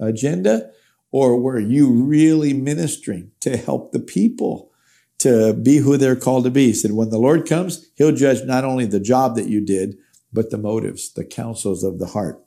agenda? 0.00 0.70
Or 1.12 1.40
were 1.40 1.60
you 1.60 1.90
really 1.90 2.52
ministering 2.52 3.30
to 3.40 3.56
help 3.56 3.92
the 3.92 4.00
people 4.00 4.72
to 5.18 5.52
be 5.52 5.78
who 5.78 5.96
they're 5.96 6.16
called 6.16 6.44
to 6.44 6.50
be? 6.50 6.66
He 6.66 6.74
said, 6.74 6.92
when 6.92 7.10
the 7.10 7.18
Lord 7.18 7.46
comes, 7.46 7.90
he'll 7.96 8.14
judge 8.14 8.44
not 8.44 8.64
only 8.64 8.86
the 8.86 9.00
job 9.00 9.34
that 9.36 9.48
you 9.48 9.64
did, 9.64 9.96
but 10.32 10.50
the 10.50 10.58
motives, 10.58 11.12
the 11.12 11.24
counsels 11.24 11.82
of 11.82 11.98
the 11.98 12.08
heart. 12.08 12.44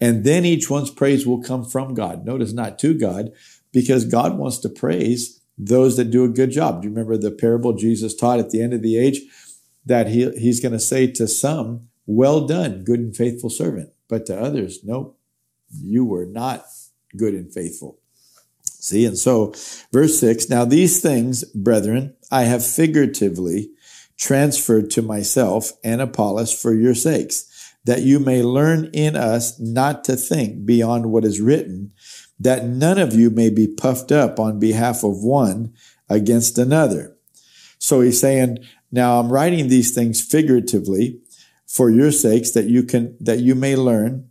And 0.00 0.24
then 0.24 0.44
each 0.44 0.68
one's 0.68 0.90
praise 0.90 1.26
will 1.26 1.42
come 1.42 1.64
from 1.64 1.94
God. 1.94 2.24
Notice 2.24 2.52
not 2.52 2.78
to 2.80 2.98
God, 2.98 3.30
because 3.72 4.04
God 4.04 4.36
wants 4.36 4.58
to 4.58 4.68
praise 4.68 5.40
those 5.56 5.96
that 5.96 6.10
do 6.10 6.24
a 6.24 6.28
good 6.28 6.50
job. 6.50 6.82
Do 6.82 6.88
you 6.88 6.94
remember 6.94 7.16
the 7.16 7.30
parable 7.30 7.72
Jesus 7.72 8.14
taught 8.14 8.40
at 8.40 8.50
the 8.50 8.60
end 8.60 8.74
of 8.74 8.82
the 8.82 8.98
age? 8.98 9.20
That 9.86 10.08
he, 10.08 10.30
he's 10.32 10.60
going 10.60 10.72
to 10.72 10.80
say 10.80 11.06
to 11.12 11.28
some, 11.28 11.88
well 12.06 12.46
done, 12.46 12.84
good 12.84 13.00
and 13.00 13.16
faithful 13.16 13.50
servant. 13.50 13.90
But 14.08 14.26
to 14.26 14.38
others, 14.38 14.80
nope, 14.84 15.18
you 15.70 16.04
were 16.04 16.26
not 16.26 16.64
good 17.16 17.34
and 17.34 17.52
faithful. 17.52 17.98
See, 18.82 19.06
and 19.06 19.16
so 19.16 19.54
verse 19.92 20.18
six, 20.18 20.48
now 20.48 20.64
these 20.64 21.00
things, 21.00 21.44
brethren, 21.44 22.16
I 22.32 22.42
have 22.42 22.66
figuratively 22.66 23.70
transferred 24.18 24.90
to 24.90 25.02
myself 25.02 25.70
and 25.84 26.00
Apollos 26.00 26.52
for 26.52 26.74
your 26.74 26.96
sakes, 26.96 27.76
that 27.84 28.02
you 28.02 28.18
may 28.18 28.42
learn 28.42 28.90
in 28.92 29.14
us 29.14 29.58
not 29.60 30.02
to 30.04 30.16
think 30.16 30.66
beyond 30.66 31.12
what 31.12 31.24
is 31.24 31.40
written, 31.40 31.92
that 32.40 32.64
none 32.64 32.98
of 32.98 33.14
you 33.14 33.30
may 33.30 33.50
be 33.50 33.68
puffed 33.68 34.10
up 34.10 34.40
on 34.40 34.58
behalf 34.58 35.04
of 35.04 35.22
one 35.22 35.72
against 36.08 36.58
another. 36.58 37.16
So 37.78 38.00
he's 38.00 38.20
saying, 38.20 38.58
now 38.90 39.20
I'm 39.20 39.32
writing 39.32 39.68
these 39.68 39.94
things 39.94 40.20
figuratively 40.20 41.20
for 41.68 41.88
your 41.88 42.10
sakes 42.10 42.50
that 42.50 42.66
you 42.66 42.82
can, 42.82 43.16
that 43.20 43.38
you 43.38 43.54
may 43.54 43.76
learn 43.76 44.28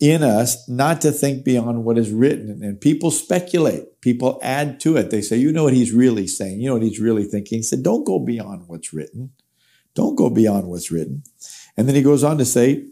in 0.00 0.22
us 0.22 0.68
not 0.68 1.00
to 1.00 1.10
think 1.10 1.44
beyond 1.44 1.84
what 1.84 1.98
is 1.98 2.12
written. 2.12 2.62
And 2.62 2.80
people 2.80 3.10
speculate, 3.10 4.00
people 4.00 4.38
add 4.42 4.78
to 4.80 4.96
it. 4.96 5.10
They 5.10 5.20
say, 5.20 5.36
you 5.36 5.52
know 5.52 5.64
what 5.64 5.74
he's 5.74 5.92
really 5.92 6.26
saying, 6.26 6.60
you 6.60 6.68
know 6.68 6.74
what 6.74 6.82
he's 6.82 7.00
really 7.00 7.24
thinking. 7.24 7.58
He 7.58 7.62
said, 7.62 7.82
don't 7.82 8.04
go 8.04 8.18
beyond 8.18 8.68
what's 8.68 8.92
written. 8.92 9.32
Don't 9.94 10.14
go 10.14 10.30
beyond 10.30 10.68
what's 10.68 10.92
written. 10.92 11.24
And 11.76 11.88
then 11.88 11.96
he 11.96 12.02
goes 12.02 12.22
on 12.22 12.38
to 12.38 12.44
say, 12.44 12.86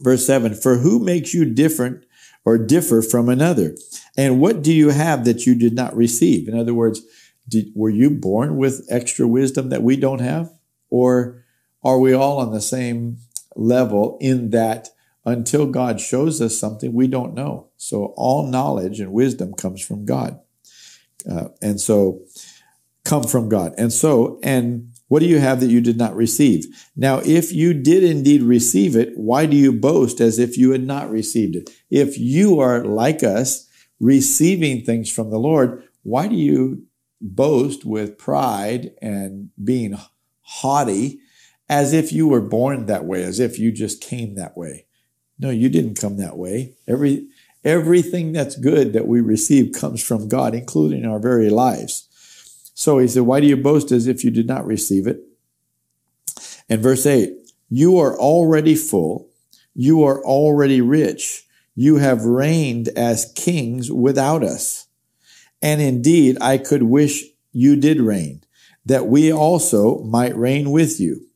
verse 0.00 0.26
seven, 0.26 0.54
for 0.54 0.78
who 0.78 0.98
makes 0.98 1.32
you 1.32 1.44
different 1.44 2.04
or 2.44 2.58
differ 2.58 3.02
from 3.02 3.28
another? 3.28 3.76
And 4.16 4.40
what 4.40 4.62
do 4.62 4.72
you 4.72 4.90
have 4.90 5.24
that 5.24 5.46
you 5.46 5.54
did 5.54 5.74
not 5.74 5.96
receive? 5.96 6.48
In 6.48 6.58
other 6.58 6.74
words, 6.74 7.00
did, 7.48 7.68
were 7.76 7.90
you 7.90 8.10
born 8.10 8.56
with 8.56 8.84
extra 8.90 9.28
wisdom 9.28 9.68
that 9.68 9.82
we 9.82 9.96
don't 9.96 10.20
have? 10.20 10.50
Or 10.90 11.44
are 11.84 11.98
we 12.00 12.12
all 12.12 12.38
on 12.38 12.52
the 12.52 12.60
same 12.60 13.18
level 13.54 14.18
in 14.20 14.50
that 14.50 14.88
until 15.26 15.66
God 15.66 16.00
shows 16.00 16.40
us 16.40 16.58
something, 16.58 16.92
we 16.92 17.08
don't 17.08 17.34
know? 17.34 17.68
So 17.76 18.14
all 18.16 18.46
knowledge 18.46 19.00
and 19.00 19.12
wisdom 19.12 19.52
comes 19.52 19.84
from 19.84 20.06
God. 20.06 20.40
Uh, 21.28 21.48
and 21.60 21.80
so 21.80 22.22
come 23.04 23.24
from 23.24 23.48
God. 23.48 23.74
And 23.76 23.92
so, 23.92 24.38
and 24.42 24.92
what 25.08 25.20
do 25.20 25.26
you 25.26 25.40
have 25.40 25.60
that 25.60 25.70
you 25.70 25.80
did 25.80 25.98
not 25.98 26.14
receive? 26.14 26.66
Now, 26.96 27.18
if 27.24 27.52
you 27.52 27.74
did 27.74 28.04
indeed 28.04 28.42
receive 28.42 28.94
it, 28.94 29.12
why 29.16 29.46
do 29.46 29.56
you 29.56 29.72
boast 29.72 30.20
as 30.20 30.38
if 30.38 30.56
you 30.56 30.70
had 30.70 30.84
not 30.84 31.10
received 31.10 31.56
it? 31.56 31.70
If 31.90 32.18
you 32.18 32.60
are 32.60 32.84
like 32.84 33.24
us, 33.24 33.68
receiving 33.98 34.84
things 34.84 35.10
from 35.10 35.30
the 35.30 35.38
Lord, 35.38 35.82
why 36.02 36.28
do 36.28 36.36
you 36.36 36.84
boast 37.20 37.84
with 37.84 38.18
pride 38.18 38.92
and 39.02 39.50
being 39.62 39.98
haughty 40.42 41.18
as 41.68 41.92
if 41.92 42.12
you 42.12 42.28
were 42.28 42.40
born 42.40 42.86
that 42.86 43.04
way, 43.04 43.24
as 43.24 43.40
if 43.40 43.58
you 43.58 43.72
just 43.72 44.00
came 44.00 44.36
that 44.36 44.56
way? 44.56 44.85
No, 45.38 45.50
you 45.50 45.68
didn't 45.68 46.00
come 46.00 46.16
that 46.16 46.36
way. 46.36 46.74
Every, 46.88 47.28
everything 47.64 48.32
that's 48.32 48.56
good 48.56 48.92
that 48.92 49.06
we 49.06 49.20
receive 49.20 49.72
comes 49.72 50.02
from 50.02 50.28
God, 50.28 50.54
including 50.54 51.04
our 51.04 51.18
very 51.18 51.50
lives. 51.50 52.08
So 52.74 52.98
he 52.98 53.08
said, 53.08 53.22
Why 53.22 53.40
do 53.40 53.46
you 53.46 53.56
boast 53.56 53.90
as 53.90 54.06
if 54.06 54.24
you 54.24 54.30
did 54.30 54.46
not 54.46 54.66
receive 54.66 55.06
it? 55.06 55.20
And 56.68 56.82
verse 56.82 57.06
8, 57.06 57.32
you 57.68 57.98
are 57.98 58.16
already 58.18 58.74
full, 58.74 59.28
you 59.74 60.04
are 60.04 60.22
already 60.24 60.80
rich, 60.80 61.46
you 61.74 61.96
have 61.96 62.24
reigned 62.24 62.88
as 62.88 63.32
kings 63.34 63.90
without 63.90 64.42
us. 64.42 64.86
And 65.62 65.80
indeed, 65.80 66.38
I 66.40 66.58
could 66.58 66.82
wish 66.82 67.24
you 67.52 67.76
did 67.76 68.00
reign, 68.00 68.42
that 68.84 69.06
we 69.06 69.32
also 69.32 70.02
might 70.04 70.36
reign 70.36 70.70
with 70.70 71.00
you. 71.00 71.26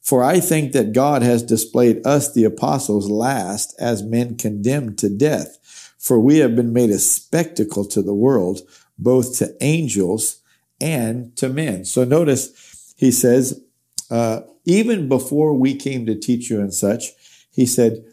For 0.00 0.24
I 0.24 0.40
think 0.40 0.72
that 0.72 0.92
God 0.92 1.22
has 1.22 1.42
displayed 1.42 2.04
us, 2.06 2.32
the 2.32 2.44
apostles, 2.44 3.10
last 3.10 3.74
as 3.78 4.02
men 4.02 4.36
condemned 4.36 4.98
to 4.98 5.08
death. 5.08 5.58
For 5.98 6.18
we 6.18 6.38
have 6.38 6.56
been 6.56 6.72
made 6.72 6.90
a 6.90 6.98
spectacle 6.98 7.84
to 7.86 8.02
the 8.02 8.14
world, 8.14 8.60
both 8.98 9.38
to 9.38 9.54
angels 9.60 10.40
and 10.80 11.36
to 11.36 11.48
men. 11.48 11.84
So 11.84 12.04
notice 12.04 12.94
he 12.96 13.10
says, 13.10 13.62
uh, 14.10 14.40
even 14.64 15.08
before 15.08 15.52
we 15.54 15.74
came 15.74 16.06
to 16.06 16.18
teach 16.18 16.50
you 16.50 16.60
and 16.60 16.72
such, 16.72 17.12
he 17.50 17.66
said, 17.66 18.04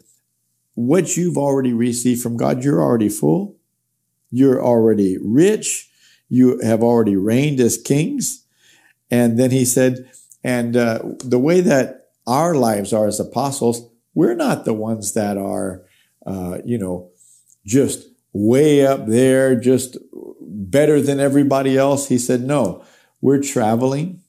what 0.74 1.16
you've 1.16 1.38
already 1.38 1.72
received 1.72 2.22
from 2.22 2.36
God, 2.36 2.62
you're 2.62 2.82
already 2.82 3.08
full. 3.08 3.56
You're 4.30 4.62
already 4.62 5.18
rich. 5.20 5.90
You 6.28 6.60
have 6.60 6.82
already 6.82 7.16
reigned 7.16 7.60
as 7.60 7.76
kings. 7.76 8.44
And 9.10 9.38
then 9.38 9.50
he 9.50 9.64
said, 9.64 10.10
and 10.48 10.78
uh, 10.78 11.00
the 11.22 11.38
way 11.38 11.60
that 11.60 12.06
our 12.26 12.54
lives 12.54 12.94
are 12.94 13.06
as 13.06 13.20
apostles, 13.20 13.86
we're 14.14 14.34
not 14.34 14.64
the 14.64 14.72
ones 14.72 15.12
that 15.12 15.36
are, 15.36 15.84
uh, 16.24 16.56
you 16.64 16.78
know, 16.78 17.10
just 17.66 18.08
way 18.32 18.86
up 18.86 19.06
there, 19.08 19.60
just 19.60 19.98
better 20.40 21.02
than 21.02 21.20
everybody 21.20 21.76
else? 21.76 22.08
He 22.08 22.16
said, 22.16 22.40
no, 22.40 22.82
we're 23.20 23.42
traveling. 23.42 24.22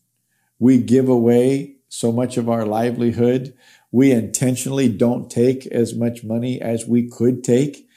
We 0.60 0.80
give 0.80 1.08
away 1.08 1.78
so 1.88 2.12
much 2.12 2.36
of 2.36 2.50
our 2.50 2.66
livelihood. 2.66 3.54
We 3.90 4.12
intentionally 4.12 4.90
don't 4.90 5.32
take 5.32 5.68
as 5.68 5.96
much 5.96 6.26
money 6.26 6.60
as 6.60 6.86
we 6.86 7.10
could 7.10 7.46
take 7.46 7.88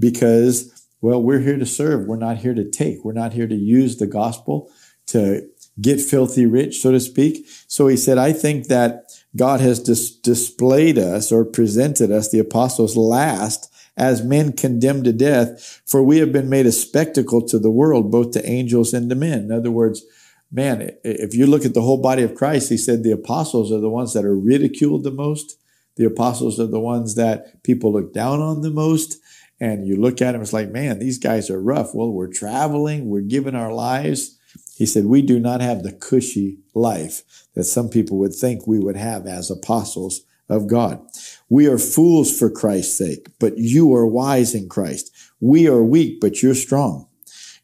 because, 0.00 0.84
well, 1.00 1.22
we're 1.22 1.38
here 1.38 1.58
to 1.58 1.66
serve. 1.66 2.08
We're 2.08 2.16
not 2.16 2.38
here 2.38 2.54
to 2.54 2.68
take. 2.68 3.04
We're 3.04 3.12
not 3.12 3.34
here 3.34 3.46
to 3.46 3.54
use 3.54 3.98
the 3.98 4.08
gospel 4.08 4.68
to 5.06 5.48
get 5.80 6.00
filthy 6.00 6.46
rich, 6.46 6.80
so 6.80 6.92
to 6.92 7.00
speak. 7.00 7.46
So 7.66 7.88
he 7.88 7.96
said, 7.96 8.18
I 8.18 8.32
think 8.32 8.66
that 8.68 9.12
God 9.36 9.60
has 9.60 9.80
dis- 9.80 10.14
displayed 10.14 10.98
us 10.98 11.30
or 11.30 11.44
presented 11.44 12.10
us, 12.10 12.30
the 12.30 12.38
apostles, 12.38 12.96
last 12.96 13.72
as 13.96 14.22
men 14.22 14.52
condemned 14.52 15.04
to 15.04 15.12
death, 15.12 15.82
for 15.84 16.02
we 16.02 16.18
have 16.18 16.32
been 16.32 16.48
made 16.48 16.66
a 16.66 16.72
spectacle 16.72 17.44
to 17.46 17.58
the 17.58 17.70
world, 17.70 18.10
both 18.10 18.30
to 18.30 18.48
angels 18.48 18.94
and 18.94 19.10
to 19.10 19.16
men. 19.16 19.40
In 19.40 19.52
other 19.52 19.72
words, 19.72 20.04
man, 20.52 20.92
if 21.02 21.34
you 21.34 21.46
look 21.46 21.64
at 21.64 21.74
the 21.74 21.82
whole 21.82 22.00
body 22.00 22.22
of 22.22 22.34
Christ, 22.34 22.70
he 22.70 22.76
said 22.76 23.02
the 23.02 23.10
apostles 23.10 23.72
are 23.72 23.80
the 23.80 23.90
ones 23.90 24.14
that 24.14 24.24
are 24.24 24.38
ridiculed 24.38 25.02
the 25.02 25.10
most. 25.10 25.58
The 25.96 26.04
apostles 26.04 26.60
are 26.60 26.66
the 26.66 26.80
ones 26.80 27.16
that 27.16 27.62
people 27.64 27.92
look 27.92 28.14
down 28.14 28.40
on 28.40 28.62
the 28.62 28.70
most. 28.70 29.16
And 29.60 29.86
you 29.88 29.96
look 29.96 30.22
at 30.22 30.32
them, 30.32 30.42
it's 30.42 30.52
like, 30.52 30.70
man, 30.70 31.00
these 31.00 31.18
guys 31.18 31.50
are 31.50 31.60
rough. 31.60 31.92
Well, 31.92 32.12
we're 32.12 32.32
traveling, 32.32 33.08
we're 33.08 33.20
giving 33.22 33.56
our 33.56 33.72
lives. 33.72 34.37
He 34.78 34.86
said, 34.86 35.06
we 35.06 35.22
do 35.22 35.40
not 35.40 35.60
have 35.60 35.82
the 35.82 35.90
cushy 35.90 36.58
life 36.72 37.46
that 37.54 37.64
some 37.64 37.88
people 37.88 38.16
would 38.18 38.32
think 38.32 38.64
we 38.64 38.78
would 38.78 38.96
have 38.96 39.26
as 39.26 39.50
apostles 39.50 40.20
of 40.48 40.68
God. 40.68 41.04
We 41.48 41.66
are 41.66 41.78
fools 41.78 42.36
for 42.36 42.48
Christ's 42.48 42.96
sake, 42.96 43.26
but 43.40 43.58
you 43.58 43.92
are 43.92 44.06
wise 44.06 44.54
in 44.54 44.68
Christ. 44.68 45.10
We 45.40 45.66
are 45.66 45.82
weak, 45.82 46.20
but 46.20 46.44
you're 46.44 46.54
strong. 46.54 47.08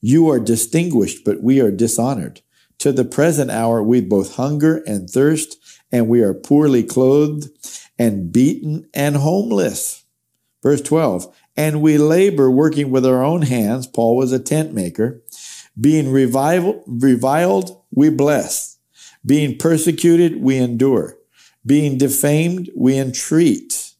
You 0.00 0.28
are 0.28 0.40
distinguished, 0.40 1.24
but 1.24 1.40
we 1.40 1.60
are 1.60 1.70
dishonored. 1.70 2.40
To 2.78 2.90
the 2.90 3.04
present 3.04 3.48
hour, 3.48 3.80
we 3.80 4.00
both 4.00 4.34
hunger 4.34 4.82
and 4.84 5.08
thirst, 5.08 5.56
and 5.92 6.08
we 6.08 6.20
are 6.20 6.34
poorly 6.34 6.82
clothed 6.82 7.48
and 7.96 8.32
beaten 8.32 8.88
and 8.92 9.18
homeless. 9.18 10.04
Verse 10.64 10.80
12, 10.80 11.32
and 11.56 11.80
we 11.80 11.96
labor 11.96 12.50
working 12.50 12.90
with 12.90 13.06
our 13.06 13.22
own 13.22 13.42
hands. 13.42 13.86
Paul 13.86 14.16
was 14.16 14.32
a 14.32 14.40
tent 14.40 14.72
maker. 14.74 15.22
Being 15.80 16.10
reviled, 16.12 16.82
reviled, 16.86 17.82
we 17.90 18.10
bless. 18.10 18.78
Being 19.26 19.58
persecuted, 19.58 20.42
we 20.42 20.56
endure. 20.56 21.16
Being 21.66 21.98
defamed, 21.98 22.70
we 22.76 22.98
entreat. 22.98 23.94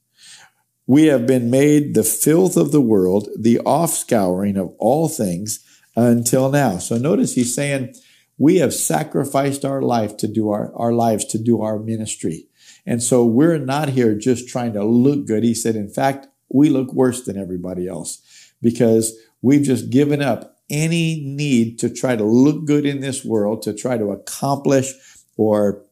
We 0.87 1.07
have 1.07 1.27
been 1.27 1.51
made 1.51 1.95
the 1.95 2.05
filth 2.05 2.57
of 2.57 2.73
the 2.73 2.81
world, 2.81 3.29
the 3.37 3.57
offscouring 3.65 4.59
of 4.59 4.75
all 4.79 5.09
things 5.09 5.65
until 5.97 6.51
now. 6.51 6.79
So 6.79 6.99
notice 6.99 7.35
he's 7.35 7.55
saying, 7.55 7.95
we 8.37 8.57
have 8.57 8.75
sacrificed 8.75 9.65
our 9.65 9.81
life 9.81 10.17
to 10.19 10.29
do 10.29 10.51
our, 10.51 10.75
our 10.75 10.93
lives 10.93 11.25
to 11.27 11.39
do 11.39 11.63
our 11.63 11.79
ministry. 11.79 12.49
And 12.85 13.03
so 13.03 13.25
we're 13.25 13.59
not 13.59 13.91
here 13.91 14.15
just 14.15 14.49
trying 14.49 14.75
to 14.75 14.85
look 14.85 15.27
good. 15.27 15.43
He 15.43 15.55
said, 15.55 15.77
in 15.77 15.89
fact, 15.89 16.27
we 16.51 16.69
look 16.69 16.93
worse 16.93 17.25
than 17.25 17.39
everybody 17.39 17.89
else 17.89 18.53
because 18.61 19.17
we've 19.41 19.63
just 19.63 19.91
given 19.91 20.21
up 20.21 20.54
any 20.71 21.21
need 21.21 21.79
to 21.81 21.91
try 21.91 22.17
to 22.17 22.25
look 22.25 22.65
good 22.65 22.87
in 22.87 23.01
this 23.01 23.25
world, 23.25 23.63
to 23.63 23.75
try 23.75 23.99
to 23.99 24.11
accomplish 24.11 24.93
or 25.37 25.85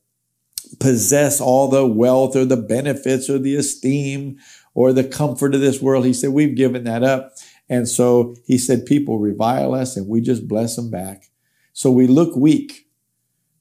possess 0.81 1.41
all 1.41 1.69
the 1.69 1.87
wealth 1.87 2.35
or 2.35 2.45
the 2.45 2.57
benefits 2.57 3.29
or 3.29 3.39
the 3.39 3.57
esteem 3.57 4.39
or 4.75 4.93
the 4.93 5.05
comfort 5.05 5.55
of 5.55 5.61
this 5.61 5.83
world. 5.83 6.05
He 6.05 6.15
said, 6.15 6.31
we've 6.31 6.57
given 6.57 6.85
that 6.85 7.03
up. 7.03 7.33
And 7.69 7.89
so 7.89 8.37
he 8.47 8.59
said, 8.59 8.87
people 8.87 9.19
revile 9.19 9.75
us 9.75 9.97
and 9.97 10.09
we 10.09 10.21
just 10.21 10.49
bless 10.49 10.77
them 10.77 10.91
back. 10.91 11.31
So 11.73 11.91
we 11.91 12.07
look 12.07 12.35
weak. 12.37 12.89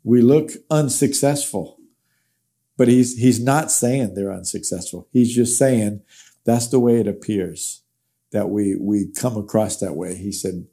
We 0.03 0.21
look 0.21 0.51
unsuccessful. 0.69 1.77
But 2.77 2.87
he's, 2.87 3.17
he's 3.17 3.43
not 3.43 3.69
saying 3.69 4.15
they're 4.15 4.31
unsuccessful. 4.31 5.07
He's 5.11 5.35
just 5.35 5.57
saying 5.57 6.01
that's 6.45 6.67
the 6.69 6.79
way 6.79 6.99
it 6.99 7.07
appears 7.07 7.83
that 8.31 8.49
we, 8.49 8.75
we 8.75 9.11
come 9.11 9.37
across 9.37 9.77
that 9.77 9.95
way. 9.95 10.15
He 10.15 10.31
said, 10.31 10.65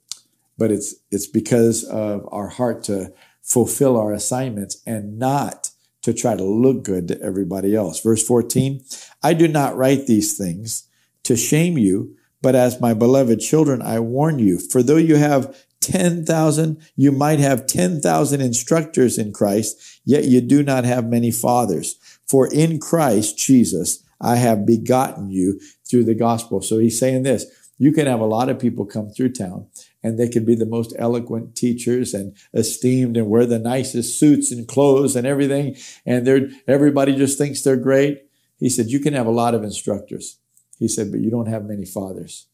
but 0.59 0.71
it's, 0.71 0.95
it's 1.11 1.27
because 1.27 1.85
of 1.85 2.29
our 2.31 2.49
heart 2.49 2.83
to 2.85 3.13
fulfill 3.43 3.97
our 3.97 4.13
assignments 4.13 4.83
and 4.85 5.19
not 5.19 5.71
to 6.03 6.13
try 6.13 6.37
to 6.37 6.45
look 6.45 6.85
good 6.85 7.09
to 7.09 7.21
everybody 7.23 7.75
else. 7.75 8.01
Verse 8.01 8.23
14, 8.27 8.83
I 9.23 9.33
do 9.33 9.49
not 9.49 9.77
write 9.77 10.07
these 10.07 10.37
things 10.37 10.89
to 11.25 11.37
shame 11.37 11.79
you, 11.79 12.17
but 12.43 12.55
as 12.55 12.81
my 12.81 12.95
beloved 12.95 13.41
children, 13.41 13.83
I 13.83 14.01
warn 14.01 14.39
you, 14.39 14.59
for 14.59 14.83
though 14.83 14.97
you 14.97 15.17
have 15.17 15.57
10,000, 15.81 16.81
you 16.97 17.13
might 17.13 17.39
have 17.39 17.67
10,000 17.67 18.41
instructors 18.41 19.19
in 19.19 19.33
Christ, 19.33 20.01
yet 20.05 20.25
you 20.25 20.41
do 20.41 20.63
not 20.63 20.85
have 20.85 21.07
many 21.07 21.31
fathers. 21.31 21.97
For 22.29 22.53
in 22.53 22.79
Christ 22.79 23.39
Jesus, 23.39 24.03
I 24.21 24.37
have 24.37 24.67
begotten 24.67 25.31
you 25.31 25.61
through 25.89 26.05
the 26.05 26.15
gospel. 26.15 26.61
So 26.61 26.79
he's 26.79 26.99
saying 26.99 27.23
this, 27.23 27.47
you 27.79 27.93
can 27.93 28.07
have 28.07 28.21
a 28.21 28.27
lot 28.27 28.49
of 28.49 28.59
people 28.59 28.85
come 28.85 29.11
through 29.11 29.33
town 29.33 29.69
and 30.03 30.19
they 30.19 30.29
could 30.29 30.47
be 30.47 30.55
the 30.55 30.67
most 30.67 30.95
eloquent 30.99 31.57
teachers 31.57 32.15
and 32.15 32.37
esteemed 32.55 33.17
and 33.17 33.29
wear 33.29 33.47
the 33.47 33.59
nicest 33.59 34.19
suits 34.19 34.53
and 34.53 34.69
clothes 34.69 35.17
and 35.17 35.27
everything. 35.27 35.77
And 36.07 36.27
they're, 36.27 36.49
everybody 36.67 37.17
just 37.17 37.39
thinks 37.39 37.63
they're 37.63 37.77
great. 37.77 38.27
He 38.59 38.69
said, 38.69 38.87
you 38.87 39.01
can 39.01 39.15
have 39.15 39.27
a 39.27 39.31
lot 39.31 39.55
of 39.55 39.65
instructors. 39.65 40.39
He 40.79 40.89
said, 40.89 41.11
but 41.11 41.21
you 41.21 41.31
don't 41.31 41.49
have 41.49 41.65
many 41.65 41.85
fathers 41.85 42.47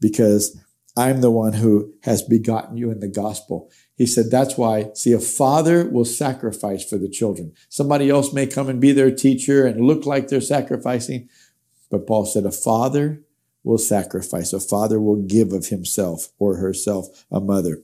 because 0.00 0.56
I'm 0.96 1.20
the 1.20 1.30
one 1.30 1.54
who 1.54 1.92
has 2.04 2.22
begotten 2.22 2.76
you 2.76 2.90
in 2.90 3.00
the 3.00 3.08
gospel. 3.08 3.70
He 3.96 4.06
said, 4.06 4.30
that's 4.30 4.56
why, 4.56 4.90
see, 4.94 5.12
a 5.12 5.18
father 5.18 5.88
will 5.88 6.04
sacrifice 6.04 6.84
for 6.84 6.98
the 6.98 7.08
children. 7.08 7.52
Somebody 7.68 8.10
else 8.10 8.32
may 8.32 8.46
come 8.46 8.68
and 8.68 8.80
be 8.80 8.92
their 8.92 9.10
teacher 9.10 9.66
and 9.66 9.84
look 9.84 10.06
like 10.06 10.28
they're 10.28 10.40
sacrificing. 10.40 11.28
But 11.90 12.06
Paul 12.06 12.26
said, 12.26 12.44
a 12.44 12.52
father 12.52 13.24
will 13.64 13.78
sacrifice. 13.78 14.52
A 14.52 14.60
father 14.60 15.00
will 15.00 15.22
give 15.22 15.52
of 15.52 15.66
himself 15.66 16.28
or 16.38 16.56
herself, 16.56 17.24
a 17.32 17.40
mother. 17.40 17.82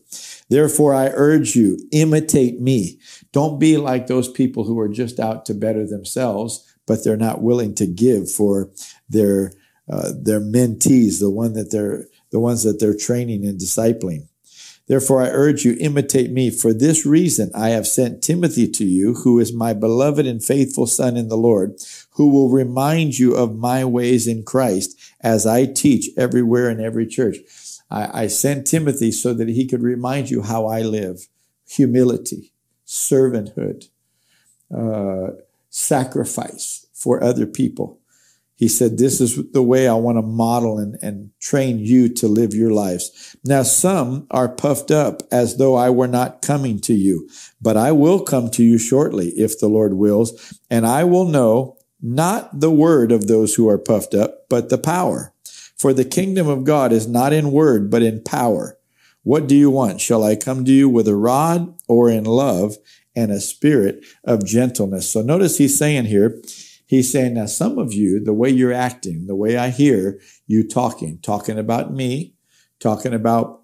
Therefore, 0.49 0.94
I 0.94 1.10
urge 1.14 1.56
you, 1.56 1.78
imitate 1.90 2.60
me. 2.60 3.00
Don't 3.32 3.58
be 3.58 3.76
like 3.76 4.06
those 4.06 4.30
people 4.30 4.64
who 4.64 4.78
are 4.78 4.88
just 4.88 5.18
out 5.18 5.46
to 5.46 5.54
better 5.54 5.87
themselves, 5.87 6.66
but 6.87 7.02
they're 7.02 7.16
not 7.16 7.42
willing 7.42 7.75
to 7.76 7.87
give 7.87 8.30
for 8.30 8.70
their, 9.08 9.52
uh, 9.90 10.12
their 10.20 10.40
mentees, 10.40 11.18
the 11.18 11.30
one 11.30 11.54
that 11.54 11.70
they're, 11.70 12.06
the 12.30 12.40
ones 12.40 12.62
that 12.62 12.78
they're 12.78 12.96
training 12.96 13.44
and 13.44 13.58
discipling. 13.58 14.28
Therefore, 14.90 15.23
I 15.23 15.28
urge 15.28 15.64
you, 15.64 15.76
imitate 15.78 16.32
me. 16.32 16.50
For 16.50 16.75
this 16.75 17.06
reason, 17.06 17.52
I 17.54 17.68
have 17.68 17.87
sent 17.87 18.25
Timothy 18.25 18.68
to 18.70 18.85
you, 18.85 19.14
who 19.14 19.38
is 19.38 19.52
my 19.52 19.73
beloved 19.73 20.26
and 20.26 20.42
faithful 20.44 20.88
son 20.88 21.16
in 21.16 21.28
the 21.28 21.37
Lord, 21.37 21.80
who 22.14 22.28
will 22.28 22.49
remind 22.49 23.16
you 23.16 23.37
of 23.37 23.54
my 23.54 23.85
ways 23.85 24.26
in 24.26 24.42
Christ 24.42 24.99
as 25.20 25.47
I 25.47 25.66
teach 25.66 26.09
everywhere 26.16 26.68
in 26.68 26.80
every 26.80 27.06
church. 27.06 27.37
I, 27.88 28.23
I 28.23 28.26
sent 28.26 28.66
Timothy 28.66 29.12
so 29.12 29.32
that 29.32 29.49
he 29.49 29.64
could 29.64 29.85
remind 29.85 30.28
you 30.28 30.42
how 30.42 30.66
I 30.66 30.82
live. 30.82 31.28
Humility, 31.68 32.50
servanthood, 32.85 33.90
uh, 34.76 35.37
sacrifice 35.68 36.88
for 36.92 37.23
other 37.23 37.47
people. 37.47 38.00
He 38.61 38.69
said, 38.69 38.99
this 38.99 39.23
is 39.23 39.52
the 39.52 39.62
way 39.62 39.88
I 39.88 39.95
want 39.95 40.19
to 40.19 40.23
model 40.23 40.76
and, 40.76 40.99
and 41.00 41.31
train 41.40 41.79
you 41.79 42.11
to 42.11 42.29
live 42.29 42.52
your 42.52 42.71
lives. 42.71 43.35
Now, 43.43 43.62
some 43.62 44.26
are 44.31 44.50
puffed 44.50 44.90
up 44.90 45.23
as 45.33 45.57
though 45.57 45.76
I 45.76 45.88
were 45.88 46.07
not 46.07 46.43
coming 46.43 46.79
to 46.81 46.93
you, 46.93 47.26
but 47.62 47.79
I 47.79 47.93
will 47.93 48.21
come 48.21 48.50
to 48.50 48.62
you 48.62 48.76
shortly 48.76 49.29
if 49.31 49.59
the 49.59 49.69
Lord 49.69 49.95
wills, 49.95 50.61
and 50.69 50.87
I 50.87 51.05
will 51.05 51.25
know 51.25 51.79
not 52.03 52.61
the 52.61 52.70
word 52.70 53.12
of 53.12 53.29
those 53.29 53.55
who 53.55 53.66
are 53.66 53.79
puffed 53.79 54.12
up, 54.12 54.46
but 54.51 54.68
the 54.68 54.77
power. 54.77 55.33
For 55.79 55.94
the 55.94 56.05
kingdom 56.05 56.46
of 56.46 56.64
God 56.64 56.92
is 56.92 57.09
not 57.09 57.33
in 57.33 57.53
word, 57.53 57.90
but 57.90 58.03
in 58.03 58.23
power. 58.23 58.77
What 59.23 59.46
do 59.46 59.57
you 59.57 59.70
want? 59.70 60.03
Shall 60.03 60.23
I 60.23 60.37
come 60.37 60.66
to 60.66 60.70
you 60.70 60.87
with 60.87 61.09
a 61.09 61.16
rod 61.16 61.75
or 61.88 62.11
in 62.11 62.25
love 62.25 62.77
and 63.16 63.33
a 63.33 63.40
spirit 63.40 64.05
of 64.23 64.44
gentleness? 64.44 65.11
So 65.11 65.23
notice 65.23 65.57
he's 65.57 65.79
saying 65.79 66.05
here, 66.05 66.42
He's 66.90 67.12
saying, 67.12 67.35
now 67.35 67.46
some 67.46 67.79
of 67.79 67.92
you, 67.92 68.18
the 68.18 68.33
way 68.33 68.50
you're 68.50 68.72
acting, 68.72 69.29
the 69.29 69.37
way 69.37 69.57
I 69.57 69.68
hear 69.68 70.20
you 70.48 70.66
talking, 70.66 71.20
talking 71.20 71.57
about 71.57 71.92
me, 71.92 72.35
talking 72.81 73.14
about 73.14 73.62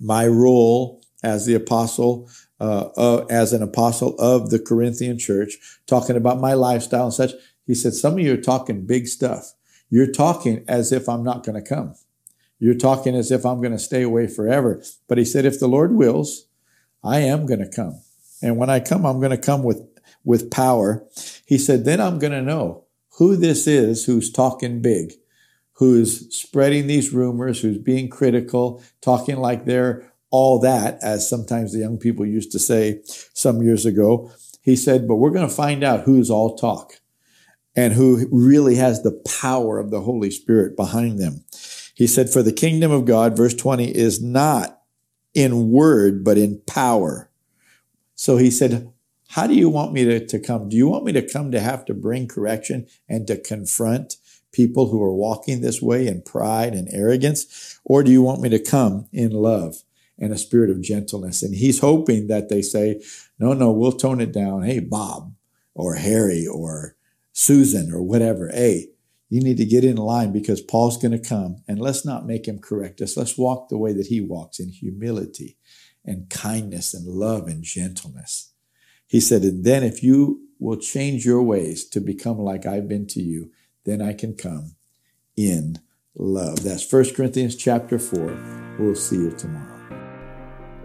my 0.00 0.28
role 0.28 1.02
as 1.24 1.46
the 1.46 1.54
apostle, 1.54 2.30
uh, 2.60 2.90
uh, 2.96 3.24
as 3.28 3.52
an 3.52 3.60
apostle 3.60 4.14
of 4.20 4.50
the 4.50 4.60
Corinthian 4.60 5.18
church, 5.18 5.56
talking 5.88 6.14
about 6.14 6.40
my 6.40 6.54
lifestyle 6.54 7.06
and 7.06 7.12
such. 7.12 7.32
He 7.66 7.74
said, 7.74 7.92
some 7.94 8.12
of 8.12 8.20
you 8.20 8.34
are 8.34 8.36
talking 8.36 8.86
big 8.86 9.08
stuff. 9.08 9.52
You're 9.90 10.12
talking 10.12 10.64
as 10.68 10.92
if 10.92 11.08
I'm 11.08 11.24
not 11.24 11.44
going 11.44 11.60
to 11.60 11.68
come. 11.68 11.96
You're 12.60 12.78
talking 12.78 13.16
as 13.16 13.32
if 13.32 13.44
I'm 13.44 13.62
going 13.62 13.72
to 13.72 13.80
stay 13.80 14.02
away 14.02 14.28
forever. 14.28 14.80
But 15.08 15.18
he 15.18 15.24
said, 15.24 15.44
if 15.44 15.58
the 15.58 15.66
Lord 15.66 15.96
wills, 15.96 16.46
I 17.02 17.18
am 17.18 17.46
going 17.46 17.68
to 17.68 17.68
come. 17.68 18.00
And 18.40 18.58
when 18.58 18.70
I 18.70 18.78
come, 18.78 19.04
I'm 19.04 19.18
going 19.18 19.32
to 19.32 19.38
come 19.38 19.64
with 19.64 19.82
with 20.24 20.50
power. 20.50 21.06
He 21.46 21.58
said, 21.58 21.84
then 21.84 22.00
I'm 22.00 22.18
going 22.18 22.32
to 22.32 22.42
know 22.42 22.84
who 23.18 23.36
this 23.36 23.66
is 23.66 24.06
who's 24.06 24.32
talking 24.32 24.82
big, 24.82 25.12
who's 25.74 26.34
spreading 26.34 26.86
these 26.86 27.12
rumors, 27.12 27.60
who's 27.60 27.78
being 27.78 28.08
critical, 28.08 28.82
talking 29.00 29.36
like 29.36 29.64
they're 29.64 30.10
all 30.30 30.58
that, 30.60 30.98
as 31.02 31.28
sometimes 31.28 31.72
the 31.72 31.78
young 31.78 31.98
people 31.98 32.26
used 32.26 32.50
to 32.52 32.58
say 32.58 33.00
some 33.04 33.62
years 33.62 33.86
ago. 33.86 34.32
He 34.62 34.74
said, 34.74 35.06
but 35.06 35.16
we're 35.16 35.30
going 35.30 35.48
to 35.48 35.54
find 35.54 35.84
out 35.84 36.04
who's 36.04 36.30
all 36.30 36.56
talk 36.56 37.00
and 37.76 37.92
who 37.92 38.26
really 38.32 38.76
has 38.76 39.02
the 39.02 39.22
power 39.40 39.78
of 39.78 39.90
the 39.90 40.00
Holy 40.00 40.30
Spirit 40.30 40.76
behind 40.76 41.18
them. 41.18 41.44
He 41.94 42.06
said, 42.06 42.30
for 42.30 42.42
the 42.42 42.52
kingdom 42.52 42.90
of 42.90 43.04
God, 43.04 43.36
verse 43.36 43.54
20, 43.54 43.94
is 43.94 44.22
not 44.22 44.80
in 45.34 45.70
word, 45.70 46.24
but 46.24 46.38
in 46.38 46.62
power. 46.66 47.30
So 48.14 48.36
he 48.36 48.50
said, 48.50 48.92
how 49.34 49.48
do 49.48 49.54
you 49.54 49.68
want 49.68 49.92
me 49.92 50.04
to, 50.04 50.24
to 50.24 50.38
come? 50.38 50.68
Do 50.68 50.76
you 50.76 50.86
want 50.86 51.04
me 51.04 51.10
to 51.10 51.28
come 51.28 51.50
to 51.50 51.58
have 51.58 51.84
to 51.86 51.92
bring 51.92 52.28
correction 52.28 52.86
and 53.08 53.26
to 53.26 53.36
confront 53.36 54.14
people 54.52 54.90
who 54.90 55.02
are 55.02 55.12
walking 55.12 55.60
this 55.60 55.82
way 55.82 56.06
in 56.06 56.22
pride 56.22 56.72
and 56.72 56.88
arrogance? 56.92 57.80
Or 57.84 58.04
do 58.04 58.12
you 58.12 58.22
want 58.22 58.42
me 58.42 58.48
to 58.50 58.60
come 58.60 59.08
in 59.12 59.32
love 59.32 59.82
and 60.20 60.32
a 60.32 60.38
spirit 60.38 60.70
of 60.70 60.82
gentleness? 60.82 61.42
And 61.42 61.52
he's 61.52 61.80
hoping 61.80 62.28
that 62.28 62.48
they 62.48 62.62
say, 62.62 63.02
no, 63.40 63.54
no, 63.54 63.72
we'll 63.72 63.90
tone 63.90 64.20
it 64.20 64.30
down. 64.30 64.62
Hey, 64.62 64.78
Bob 64.78 65.34
or 65.74 65.96
Harry 65.96 66.46
or 66.46 66.94
Susan 67.32 67.92
or 67.92 68.02
whatever. 68.02 68.50
Hey, 68.50 68.90
you 69.30 69.40
need 69.40 69.56
to 69.56 69.64
get 69.64 69.82
in 69.82 69.96
line 69.96 70.30
because 70.30 70.60
Paul's 70.60 70.96
going 70.96 71.10
to 71.10 71.28
come 71.28 71.56
and 71.66 71.80
let's 71.80 72.06
not 72.06 72.24
make 72.24 72.46
him 72.46 72.60
correct 72.60 73.00
us. 73.00 73.16
Let's 73.16 73.36
walk 73.36 73.68
the 73.68 73.78
way 73.78 73.92
that 73.94 74.06
he 74.06 74.20
walks 74.20 74.60
in 74.60 74.68
humility 74.68 75.56
and 76.04 76.30
kindness 76.30 76.94
and 76.94 77.08
love 77.08 77.48
and 77.48 77.64
gentleness. 77.64 78.53
He 79.06 79.20
said, 79.20 79.42
and 79.42 79.64
then 79.64 79.82
if 79.82 80.02
you 80.02 80.40
will 80.58 80.76
change 80.76 81.26
your 81.26 81.42
ways 81.42 81.84
to 81.90 82.00
become 82.00 82.38
like 82.38 82.64
I've 82.66 82.88
been 82.88 83.06
to 83.08 83.22
you, 83.22 83.50
then 83.84 84.00
I 84.00 84.14
can 84.14 84.34
come 84.34 84.76
in 85.36 85.78
love. 86.14 86.64
That's 86.64 86.90
1 86.90 87.12
Corinthians 87.14 87.56
chapter 87.56 87.98
4. 87.98 88.76
We'll 88.78 88.94
see 88.94 89.16
you 89.16 89.32
tomorrow. 89.32 89.72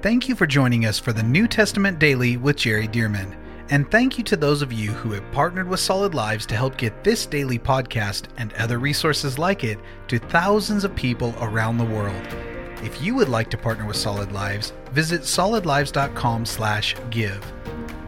Thank 0.02 0.28
you 0.30 0.36
for 0.36 0.48
joining 0.48 0.86
us 0.86 1.00
for 1.00 1.14
the 1.14 1.24
New 1.24 1.48
Testament 1.48 2.00
Daily 2.00 2.36
with 2.38 2.58
Jerry 2.58 2.88
Dirmann. 2.88 3.36
And 3.70 3.90
thank 3.92 4.18
you 4.18 4.24
to 4.24 4.36
those 4.36 4.64
of 4.64 4.74
you 4.74 4.92
who 4.92 5.12
have 5.12 5.32
partnered 5.32 5.68
with 5.68 5.80
Solid 5.80 6.16
Lives 6.16 6.48
to 6.48 6.56
help 6.56 6.76
get 6.78 7.04
this 7.04 7.28
daily 7.28 7.60
podcast 7.60 8.24
and 8.38 8.52
other 8.54 8.80
resources 8.80 9.38
like 9.38 9.64
it 9.64 9.78
to 10.08 10.18
thousands 10.18 10.84
of 10.84 10.96
people 10.96 11.36
around 11.40 11.78
the 11.78 11.86
world. 11.86 12.28
If 12.82 13.00
you 13.02 13.14
would 13.16 13.30
like 13.30 13.50
to 13.52 13.58
partner 13.58 13.86
with 13.86 13.98
Solid 13.98 14.32
Lives, 14.32 14.74
visit 14.92 15.22
solidlives.com/give. 15.22 17.54